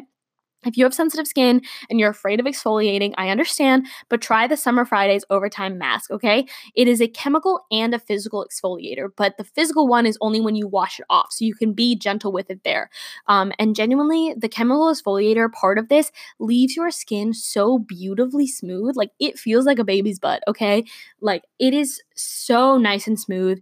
If 0.66 0.78
you 0.78 0.84
have 0.86 0.94
sensitive 0.94 1.28
skin 1.28 1.62
and 1.90 2.00
you're 2.00 2.10
afraid 2.10 2.40
of 2.40 2.46
exfoliating, 2.46 3.14
I 3.18 3.30
understand, 3.30 3.88
but 4.10 4.22
try 4.22 4.48
the 4.48 4.58
Summer 4.58 4.86
Fridays 4.86 5.26
Overtime 5.30 5.78
Mask, 5.78 6.12
okay? 6.12 6.46
It 6.76 6.88
is 6.88 7.02
a 7.02 7.08
chemical 7.08 7.66
and 7.72 7.94
a 7.94 8.00
physical 8.00 8.46
exfoliator, 8.46 9.10
but 9.16 9.38
the 9.38 9.44
physical 9.44 9.88
one 9.88 10.06
is 10.06 10.18
only 10.22 10.42
when 10.42 10.56
you 10.56 10.68
wash 10.68 11.00
it 11.00 11.06
off, 11.10 11.32
so 11.32 11.46
you 11.46 11.56
can 11.56 11.74
be 11.74 11.96
gentle 11.96 12.32
with 12.32 12.50
it 12.50 12.64
there. 12.64 12.90
Um, 13.28 13.52
and 13.60 13.76
genuinely, 13.76 14.34
the 14.38 14.50
chemical 14.50 14.92
exfoliator 14.92 15.52
part 15.52 15.78
of 15.78 15.90
this 15.90 16.12
leaves 16.40 16.76
your 16.76 16.92
skin 16.92 17.34
so 17.34 17.80
beautifully 17.80 18.48
smooth. 18.48 18.96
Like 18.96 19.12
it 19.20 19.38
feels 19.38 19.66
like 19.66 19.80
a 19.80 19.84
baby's 19.84 20.20
butt, 20.20 20.44
okay? 20.48 20.86
Like 21.22 21.44
it 21.60 21.74
is 21.74 22.02
so 22.16 22.78
nice 22.78 23.08
and 23.08 23.20
smooth 23.20 23.62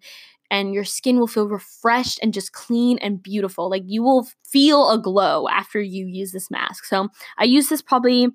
and 0.51 0.74
your 0.74 0.84
skin 0.84 1.17
will 1.17 1.27
feel 1.27 1.48
refreshed 1.48 2.20
and 2.22 2.34
just 2.34 2.51
clean 2.51 3.00
and 3.00 3.24
beautiful. 3.24 3.70
Like 3.70 3.84
you 3.86 4.03
will 4.03 4.27
feel 4.46 4.91
a 4.91 5.00
glow 5.00 5.48
after 5.48 5.81
you 5.81 6.05
use 6.05 6.34
this 6.34 6.51
mask. 6.51 6.86
So 6.86 7.08
I 7.39 7.46
use 7.46 7.70
this 7.70 7.81
probably 7.81 8.27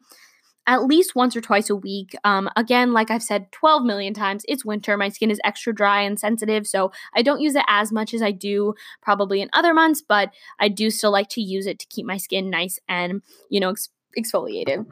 at 0.67 0.85
least 0.85 1.15
once 1.15 1.37
or 1.37 1.41
twice 1.41 1.71
a 1.71 1.77
week. 1.77 2.17
Um, 2.25 2.51
again, 2.57 2.93
like 2.93 3.11
I've 3.11 3.23
said 3.23 3.53
12 3.53 3.85
million 3.85 4.15
times, 4.15 4.45
it's 4.49 4.65
winter. 4.65 4.97
My 4.97 5.11
skin 5.11 5.31
is 5.31 5.39
extra 5.45 5.73
dry 5.73 6.01
and 6.01 6.19
sensitive, 6.19 6.67
so 6.67 6.91
I 7.15 7.23
don't 7.23 7.41
use 7.41 7.55
it 7.55 7.65
as 7.69 7.93
much 7.93 8.13
as 8.13 8.23
I 8.23 8.33
do 8.33 8.75
probably 9.01 9.41
in 9.41 9.51
other 9.53 9.73
months, 9.73 10.03
but 10.07 10.31
I 10.59 10.69
do 10.69 10.91
still 10.91 11.13
like 11.13 11.29
to 11.31 11.41
use 11.41 11.67
it 11.67 11.79
to 11.79 11.87
keep 11.87 12.05
my 12.05 12.17
skin 12.17 12.51
nice 12.51 12.81
and, 12.89 13.23
you 13.49 13.61
know, 13.61 13.71
ex- 13.71 13.91
exfoliated. 14.19 14.87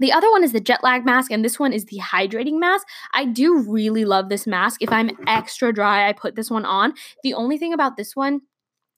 The 0.00 0.12
other 0.12 0.30
one 0.30 0.44
is 0.44 0.52
the 0.52 0.60
jet 0.60 0.82
lag 0.82 1.04
mask, 1.04 1.30
and 1.30 1.44
this 1.44 1.58
one 1.58 1.72
is 1.72 1.86
the 1.86 1.98
hydrating 1.98 2.58
mask. 2.58 2.86
I 3.14 3.24
do 3.24 3.58
really 3.58 4.04
love 4.04 4.28
this 4.28 4.46
mask. 4.46 4.82
If 4.82 4.90
I'm 4.90 5.10
extra 5.26 5.72
dry, 5.72 6.08
I 6.08 6.12
put 6.12 6.36
this 6.36 6.50
one 6.50 6.64
on. 6.64 6.94
The 7.22 7.34
only 7.34 7.58
thing 7.58 7.72
about 7.72 7.96
this 7.96 8.14
one 8.14 8.40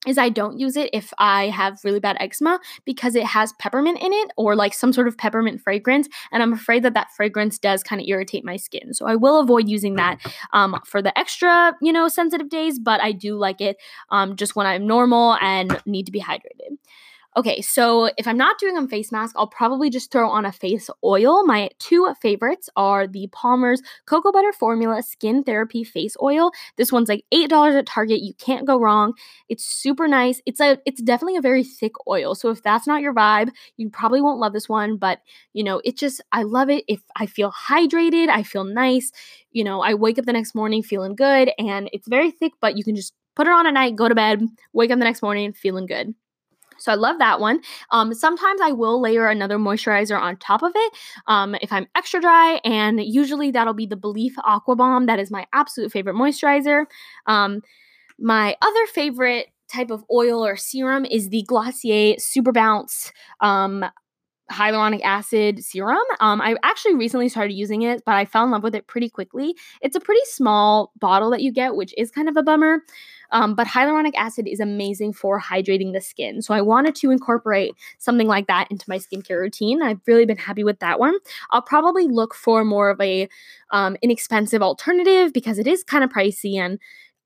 is 0.07 0.17
I 0.17 0.28
don't 0.28 0.59
use 0.59 0.76
it 0.76 0.90
if 0.93 1.12
I 1.19 1.49
have 1.49 1.81
really 1.83 1.99
bad 1.99 2.17
eczema 2.21 2.61
because 2.85 3.17
it 3.17 3.25
has 3.25 3.52
peppermint 3.59 4.00
in 4.00 4.12
it 4.12 4.31
or 4.37 4.55
like 4.55 4.73
some 4.73 4.93
sort 4.93 5.09
of 5.09 5.19
peppermint 5.19 5.61
fragrance, 5.61 6.09
and 6.31 6.43
I'm 6.43 6.52
afraid 6.52 6.85
that 6.85 6.95
that 6.95 7.12
fragrance 7.17 7.59
does 7.59 7.83
kind 7.83 8.00
of 8.00 8.07
irritate 8.07 8.45
my 8.45 8.57
skin. 8.57 8.95
So 8.95 9.07
I 9.07 9.17
will 9.17 9.40
avoid 9.40 9.69
using 9.69 9.97
that 9.97 10.19
um, 10.52 10.81
for 10.85 11.02
the 11.02 11.17
extra, 11.19 11.75
you 11.83 11.93
know, 11.93 12.09
sensitive 12.09 12.49
days, 12.49 12.78
but 12.78 13.00
I 13.00 13.12
do 13.12 13.37
like 13.37 13.61
it 13.61 13.76
um, 14.11 14.37
just 14.37 14.55
when 14.55 14.67
I'm 14.67 14.87
normal 14.87 15.37
and 15.40 15.81
need 15.85 16.07
to 16.07 16.12
be 16.12 16.21
hydrated. 16.21 16.76
Okay, 17.37 17.61
so 17.61 18.11
if 18.17 18.27
I'm 18.27 18.39
not 18.39 18.59
doing 18.59 18.77
a 18.77 18.89
face 18.89 19.13
mask, 19.13 19.37
I'll 19.39 19.47
probably 19.47 19.91
just 19.91 20.11
throw 20.11 20.29
on 20.29 20.45
a 20.45 20.51
face 20.51 20.91
oil. 21.05 21.45
My 21.45 21.71
two 21.79 22.13
favorites 22.21 22.69
are 22.75 23.07
the 23.07 23.29
Palmer's 23.31 23.81
Cocoa 24.07 24.33
Butter 24.33 24.53
Formula 24.53 25.03
Skin 25.03 25.45
Therapy 25.45 25.85
Face 25.85 26.17
Oil. 26.21 26.51
This 26.77 26.91
one's 26.91 27.09
like 27.09 27.25
$8 27.33 27.79
at 27.79 27.87
Target. 27.87 28.23
You 28.23 28.33
can't 28.35 28.67
go 28.67 28.81
wrong. 28.81 29.13
It's 29.49 29.65
super 29.65 30.09
nice. 30.09 30.41
It's 30.47 30.59
a 30.59 30.79
it's 30.85 31.03
definitely 31.03 31.37
a 31.37 31.43
very 31.43 31.63
thick 31.63 31.93
oil. 32.09 32.35
So 32.35 32.49
if 32.51 32.63
that's 32.63 32.87
not 32.89 33.03
your 33.03 33.15
vibe, 33.15 33.51
you 33.77 33.89
probably 33.91 34.21
won't 34.23 34.41
love 34.41 34.53
this 34.53 34.69
one, 34.69 34.97
but 34.97 35.21
you 35.53 35.63
know, 35.63 35.81
it 35.85 35.97
just 35.97 36.21
I 36.33 36.43
love 36.43 36.71
it. 36.71 36.83
If 36.89 37.03
I 37.15 37.27
feel 37.27 37.53
hydrated, 37.53 38.31
I 38.31 38.43
feel 38.43 38.65
nice. 38.65 39.13
You 39.53 39.65
know, 39.65 39.81
I 39.81 39.95
wake 39.95 40.19
up 40.19 40.25
the 40.25 40.33
next 40.33 40.55
morning 40.55 40.83
feeling 40.83 41.15
good 41.15 41.53
and 41.59 41.89
it's 41.93 42.09
very 42.09 42.31
thick, 42.33 42.55
but 42.61 42.77
you 42.77 42.83
can 42.83 42.97
just 42.97 43.13
put 43.37 43.47
it 43.47 43.53
on 43.53 43.67
at 43.67 43.75
night, 43.75 43.97
go 43.97 44.09
to 44.09 44.15
bed, 44.15 44.43
wake 44.73 44.91
up 44.91 44.99
the 44.99 45.05
next 45.05 45.23
morning 45.23 45.53
feeling 45.53 45.87
good. 45.87 46.15
So 46.79 46.93
I 46.93 46.95
love 46.95 47.19
that 47.19 47.41
one. 47.41 47.61
Um, 47.91 48.15
sometimes 48.15 48.61
I 48.63 48.73
will 48.73 49.01
layer 49.01 49.27
another 49.29 49.59
moisturizer 49.59 50.19
on 50.21 50.37
top 50.37 50.63
of 50.63 50.73
it 50.75 50.93
um, 51.27 51.55
if 51.61 51.73
I'm 51.73 51.87
extra 51.95 52.21
dry, 52.21 52.61
and 52.65 53.01
usually 53.03 53.51
that'll 53.51 53.75
be 53.75 53.87
the 53.87 53.97
Belief 53.97 54.35
Aqua 54.45 54.77
Bomb. 54.77 55.07
That 55.07 55.19
is 55.19 55.31
my 55.31 55.47
absolute 55.53 55.93
favorite 55.93 56.15
moisturizer. 56.15 56.85
Um, 57.27 57.63
my 58.19 58.57
other 58.63 58.87
favorite 58.87 59.49
type 59.73 59.91
of 59.91 60.05
oil 60.13 60.45
or 60.45 60.57
serum 60.57 61.05
is 61.05 61.29
the 61.29 61.43
Glossier 61.43 62.17
Super 62.19 62.53
Bounce 62.53 63.13
um, 63.41 63.85
hyaluronic 64.51 65.03
acid 65.03 65.63
serum. 65.63 65.99
Um, 66.21 66.41
I 66.41 66.57
actually 66.63 66.95
recently 66.95 67.29
started 67.29 67.53
using 67.53 67.83
it, 67.83 68.03
but 68.07 68.15
I 68.15 68.25
fell 68.25 68.45
in 68.45 68.51
love 68.51 68.63
with 68.63 68.75
it 68.75 68.87
pretty 68.87 69.11
quickly. 69.11 69.55
It's 69.83 69.97
a 69.97 70.01
pretty 70.01 70.23
small 70.25 70.93
bottle 70.99 71.31
that 71.31 71.43
you 71.43 71.53
get, 71.53 71.77
which 71.77 71.95
is 71.99 72.11
kind 72.11 72.29
of 72.29 72.37
a 72.37 72.43
bummer. 72.43 72.79
Um, 73.31 73.55
but 73.55 73.67
hyaluronic 73.67 74.15
acid 74.17 74.47
is 74.49 74.61
amazing 74.61 75.13
for 75.13 75.41
hydrating 75.41 75.93
the 75.93 76.01
skin. 76.01 76.43
So 76.43 76.55
I 76.55 76.61
wanted 76.61 76.95
to 76.97 77.11
incorporate 77.11 77.75
something 77.99 78.27
like 78.27 78.47
that 78.47 78.69
into 78.71 78.85
my 78.89 78.99
skincare 78.99 79.41
routine. 79.41 79.83
I've 79.83 80.01
really 80.07 80.27
been 80.27 80.37
happy 80.37 80.65
with 80.65 80.79
that 80.81 80.99
one. 80.99 81.17
I'll 81.51 81.63
probably 81.63 82.07
look 82.09 82.35
for 82.35 82.65
more 82.65 82.91
of 82.91 83.01
a 83.01 83.29
um, 83.71 83.97
inexpensive 84.03 84.63
alternative 84.63 85.33
because 85.33 85.59
it 85.59 85.67
is 85.67 85.85
kind 85.85 86.05
of 86.05 86.11
pricey 86.11 86.57
and 86.57 86.79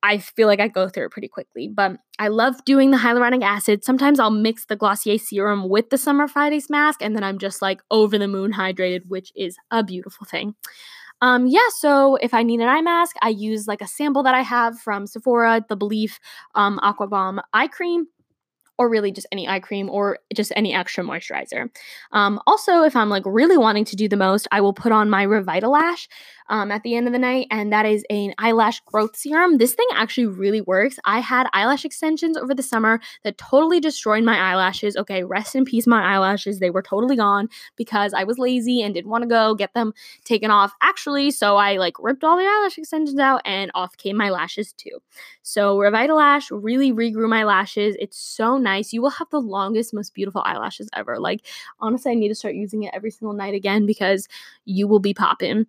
I 0.02 0.18
feel 0.18 0.48
like 0.48 0.60
I 0.60 0.68
go 0.68 0.88
through 0.88 1.06
it 1.06 1.12
pretty 1.12 1.28
quickly. 1.28 1.68
But 1.68 1.98
I 2.18 2.28
love 2.28 2.64
doing 2.64 2.90
the 2.90 2.96
hyaluronic 2.96 3.42
acid. 3.42 3.84
Sometimes 3.84 4.18
I'll 4.18 4.30
mix 4.30 4.64
the 4.66 4.76
Glossier 4.76 5.18
serum 5.18 5.68
with 5.68 5.90
the 5.90 5.98
Summer 5.98 6.26
Fridays 6.26 6.68
mask, 6.68 7.02
and 7.02 7.14
then 7.14 7.22
I'm 7.22 7.38
just 7.38 7.62
like 7.62 7.80
over 7.90 8.18
the 8.18 8.26
moon 8.26 8.52
hydrated, 8.52 9.06
which 9.06 9.32
is 9.36 9.56
a 9.70 9.84
beautiful 9.84 10.26
thing. 10.26 10.54
Um, 11.22 11.46
yeah, 11.46 11.68
so 11.78 12.16
if 12.16 12.34
I 12.34 12.42
need 12.42 12.60
an 12.60 12.68
eye 12.68 12.82
mask, 12.82 13.16
I 13.22 13.28
use 13.30 13.66
like 13.68 13.80
a 13.80 13.86
sample 13.86 14.24
that 14.24 14.34
I 14.34 14.42
have 14.42 14.78
from 14.80 15.06
Sephora, 15.06 15.64
the 15.68 15.76
Belief 15.76 16.18
um, 16.56 16.78
Aqua 16.82 17.06
Bomb 17.06 17.40
eye 17.54 17.68
cream 17.68 18.08
or 18.78 18.88
really 18.88 19.12
just 19.12 19.28
any 19.30 19.46
eye 19.46 19.60
cream 19.60 19.88
or 19.88 20.18
just 20.34 20.52
any 20.56 20.74
extra 20.74 21.04
moisturizer. 21.04 21.68
Um, 22.10 22.40
also, 22.46 22.82
if 22.82 22.96
I'm 22.96 23.08
like 23.08 23.22
really 23.24 23.56
wanting 23.56 23.84
to 23.86 23.96
do 23.96 24.08
the 24.08 24.16
most, 24.16 24.48
I 24.50 24.60
will 24.60 24.72
put 24.72 24.90
on 24.90 25.08
my 25.08 25.24
Revitalash 25.24 26.08
um, 26.52 26.70
at 26.70 26.82
the 26.82 26.94
end 26.94 27.06
of 27.06 27.14
the 27.14 27.18
night, 27.18 27.46
and 27.50 27.72
that 27.72 27.86
is 27.86 28.04
an 28.10 28.34
eyelash 28.36 28.80
growth 28.80 29.16
serum. 29.16 29.56
This 29.56 29.72
thing 29.72 29.86
actually 29.94 30.26
really 30.26 30.60
works. 30.60 30.98
I 31.02 31.20
had 31.20 31.48
eyelash 31.54 31.86
extensions 31.86 32.36
over 32.36 32.54
the 32.54 32.62
summer 32.62 33.00
that 33.24 33.38
totally 33.38 33.80
destroyed 33.80 34.22
my 34.22 34.36
eyelashes. 34.36 34.94
Okay, 34.94 35.24
rest 35.24 35.56
in 35.56 35.64
peace, 35.64 35.86
my 35.86 36.14
eyelashes. 36.14 36.60
They 36.60 36.68
were 36.68 36.82
totally 36.82 37.16
gone 37.16 37.48
because 37.76 38.12
I 38.12 38.24
was 38.24 38.38
lazy 38.38 38.82
and 38.82 38.92
didn't 38.92 39.10
want 39.10 39.22
to 39.22 39.28
go 39.28 39.54
get 39.54 39.72
them 39.72 39.94
taken 40.24 40.50
off 40.50 40.74
actually. 40.82 41.30
So 41.30 41.56
I 41.56 41.78
like 41.78 41.94
ripped 41.98 42.22
all 42.22 42.36
the 42.36 42.44
eyelash 42.44 42.76
extensions 42.76 43.18
out 43.18 43.40
and 43.46 43.70
off 43.74 43.96
came 43.96 44.18
my 44.18 44.28
lashes 44.28 44.74
too. 44.74 44.98
So 45.40 45.78
Revitalash 45.78 46.48
really 46.50 46.92
regrew 46.92 47.30
my 47.30 47.44
lashes. 47.44 47.96
It's 47.98 48.18
so 48.18 48.58
nice. 48.58 48.92
You 48.92 49.00
will 49.00 49.10
have 49.10 49.30
the 49.30 49.40
longest, 49.40 49.94
most 49.94 50.12
beautiful 50.12 50.42
eyelashes 50.44 50.90
ever. 50.92 51.18
Like, 51.18 51.46
honestly, 51.80 52.12
I 52.12 52.14
need 52.14 52.28
to 52.28 52.34
start 52.34 52.54
using 52.54 52.82
it 52.82 52.92
every 52.92 53.10
single 53.10 53.34
night 53.34 53.54
again 53.54 53.86
because 53.86 54.28
you 54.66 54.86
will 54.86 55.00
be 55.00 55.14
popping 55.14 55.66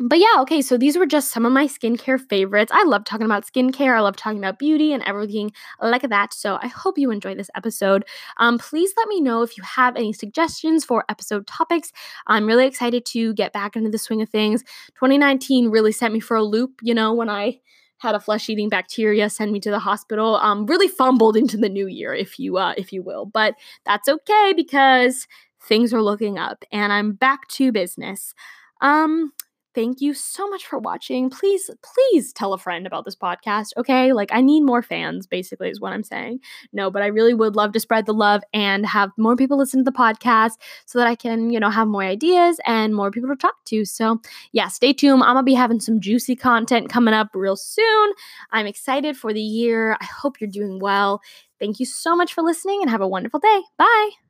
but 0.00 0.18
yeah, 0.18 0.40
okay, 0.40 0.62
so 0.62 0.76
these 0.76 0.96
were 0.96 1.06
just 1.06 1.30
some 1.30 1.44
of 1.44 1.52
my 1.52 1.66
skincare 1.66 2.20
favorites. 2.20 2.70
I 2.74 2.84
love 2.84 3.04
talking 3.04 3.26
about 3.26 3.46
skincare. 3.46 3.96
I 3.96 4.00
love 4.00 4.16
talking 4.16 4.38
about 4.38 4.58
beauty 4.58 4.92
and 4.92 5.02
everything 5.04 5.52
like 5.80 6.02
that. 6.02 6.32
So 6.32 6.58
I 6.62 6.68
hope 6.68 6.98
you 6.98 7.10
enjoy 7.10 7.34
this 7.34 7.50
episode. 7.54 8.04
Um, 8.36 8.58
please 8.58 8.92
let 8.96 9.08
me 9.08 9.20
know 9.20 9.42
if 9.42 9.56
you 9.56 9.62
have 9.64 9.96
any 9.96 10.12
suggestions 10.12 10.84
for 10.84 11.04
episode 11.08 11.46
topics. 11.46 11.92
I'm 12.26 12.46
really 12.46 12.66
excited 12.66 13.04
to 13.06 13.34
get 13.34 13.52
back 13.52 13.76
into 13.76 13.90
the 13.90 13.98
swing 13.98 14.22
of 14.22 14.28
things. 14.28 14.62
2019 14.94 15.68
really 15.68 15.92
sent 15.92 16.14
me 16.14 16.20
for 16.20 16.36
a 16.36 16.44
loop, 16.44 16.80
you 16.82 16.94
know, 16.94 17.12
when 17.12 17.28
I 17.28 17.60
had 17.98 18.14
a 18.14 18.20
flesh-eating 18.20 18.68
bacteria 18.68 19.28
send 19.28 19.52
me 19.52 19.58
to 19.60 19.70
the 19.70 19.80
hospital. 19.80 20.36
Um, 20.36 20.66
really 20.66 20.88
fumbled 20.88 21.36
into 21.36 21.56
the 21.56 21.68
new 21.68 21.86
year, 21.88 22.14
if 22.14 22.38
you 22.38 22.56
uh, 22.56 22.74
if 22.76 22.92
you 22.92 23.02
will. 23.02 23.26
But 23.26 23.54
that's 23.84 24.08
okay 24.08 24.52
because 24.54 25.26
things 25.60 25.92
are 25.92 26.02
looking 26.02 26.38
up 26.38 26.64
and 26.70 26.92
I'm 26.92 27.12
back 27.12 27.48
to 27.48 27.72
business. 27.72 28.34
Um, 28.80 29.32
thank 29.78 30.00
you 30.00 30.12
so 30.12 30.48
much 30.48 30.66
for 30.66 30.80
watching. 30.80 31.30
Please, 31.30 31.70
please 31.84 32.32
tell 32.32 32.52
a 32.52 32.58
friend 32.58 32.84
about 32.84 33.04
this 33.04 33.14
podcast, 33.14 33.68
okay? 33.76 34.12
Like, 34.12 34.30
I 34.32 34.40
need 34.40 34.62
more 34.62 34.82
fans, 34.82 35.24
basically, 35.24 35.70
is 35.70 35.80
what 35.80 35.92
I'm 35.92 36.02
saying. 36.02 36.40
No, 36.72 36.90
but 36.90 37.02
I 37.02 37.06
really 37.06 37.32
would 37.32 37.54
love 37.54 37.70
to 37.74 37.80
spread 37.80 38.04
the 38.04 38.12
love 38.12 38.42
and 38.52 38.84
have 38.84 39.10
more 39.16 39.36
people 39.36 39.56
listen 39.56 39.84
to 39.84 39.88
the 39.88 39.96
podcast 39.96 40.54
so 40.84 40.98
that 40.98 41.06
I 41.06 41.14
can, 41.14 41.50
you 41.50 41.60
know, 41.60 41.70
have 41.70 41.86
more 41.86 42.02
ideas 42.02 42.58
and 42.66 42.92
more 42.92 43.12
people 43.12 43.30
to 43.30 43.36
talk 43.36 43.54
to. 43.66 43.84
So, 43.84 44.20
yeah, 44.50 44.66
stay 44.66 44.92
tuned. 44.92 45.22
I'm 45.22 45.36
gonna 45.36 45.44
be 45.44 45.54
having 45.54 45.78
some 45.78 46.00
juicy 46.00 46.34
content 46.34 46.88
coming 46.90 47.14
up 47.14 47.28
real 47.32 47.54
soon. 47.54 48.12
I'm 48.50 48.66
excited 48.66 49.16
for 49.16 49.32
the 49.32 49.40
year. 49.40 49.96
I 50.00 50.06
hope 50.06 50.40
you're 50.40 50.50
doing 50.50 50.80
well. 50.80 51.20
Thank 51.60 51.78
you 51.78 51.86
so 51.86 52.16
much 52.16 52.34
for 52.34 52.42
listening 52.42 52.82
and 52.82 52.90
have 52.90 53.00
a 53.00 53.06
wonderful 53.06 53.38
day. 53.38 53.62
Bye. 53.76 54.27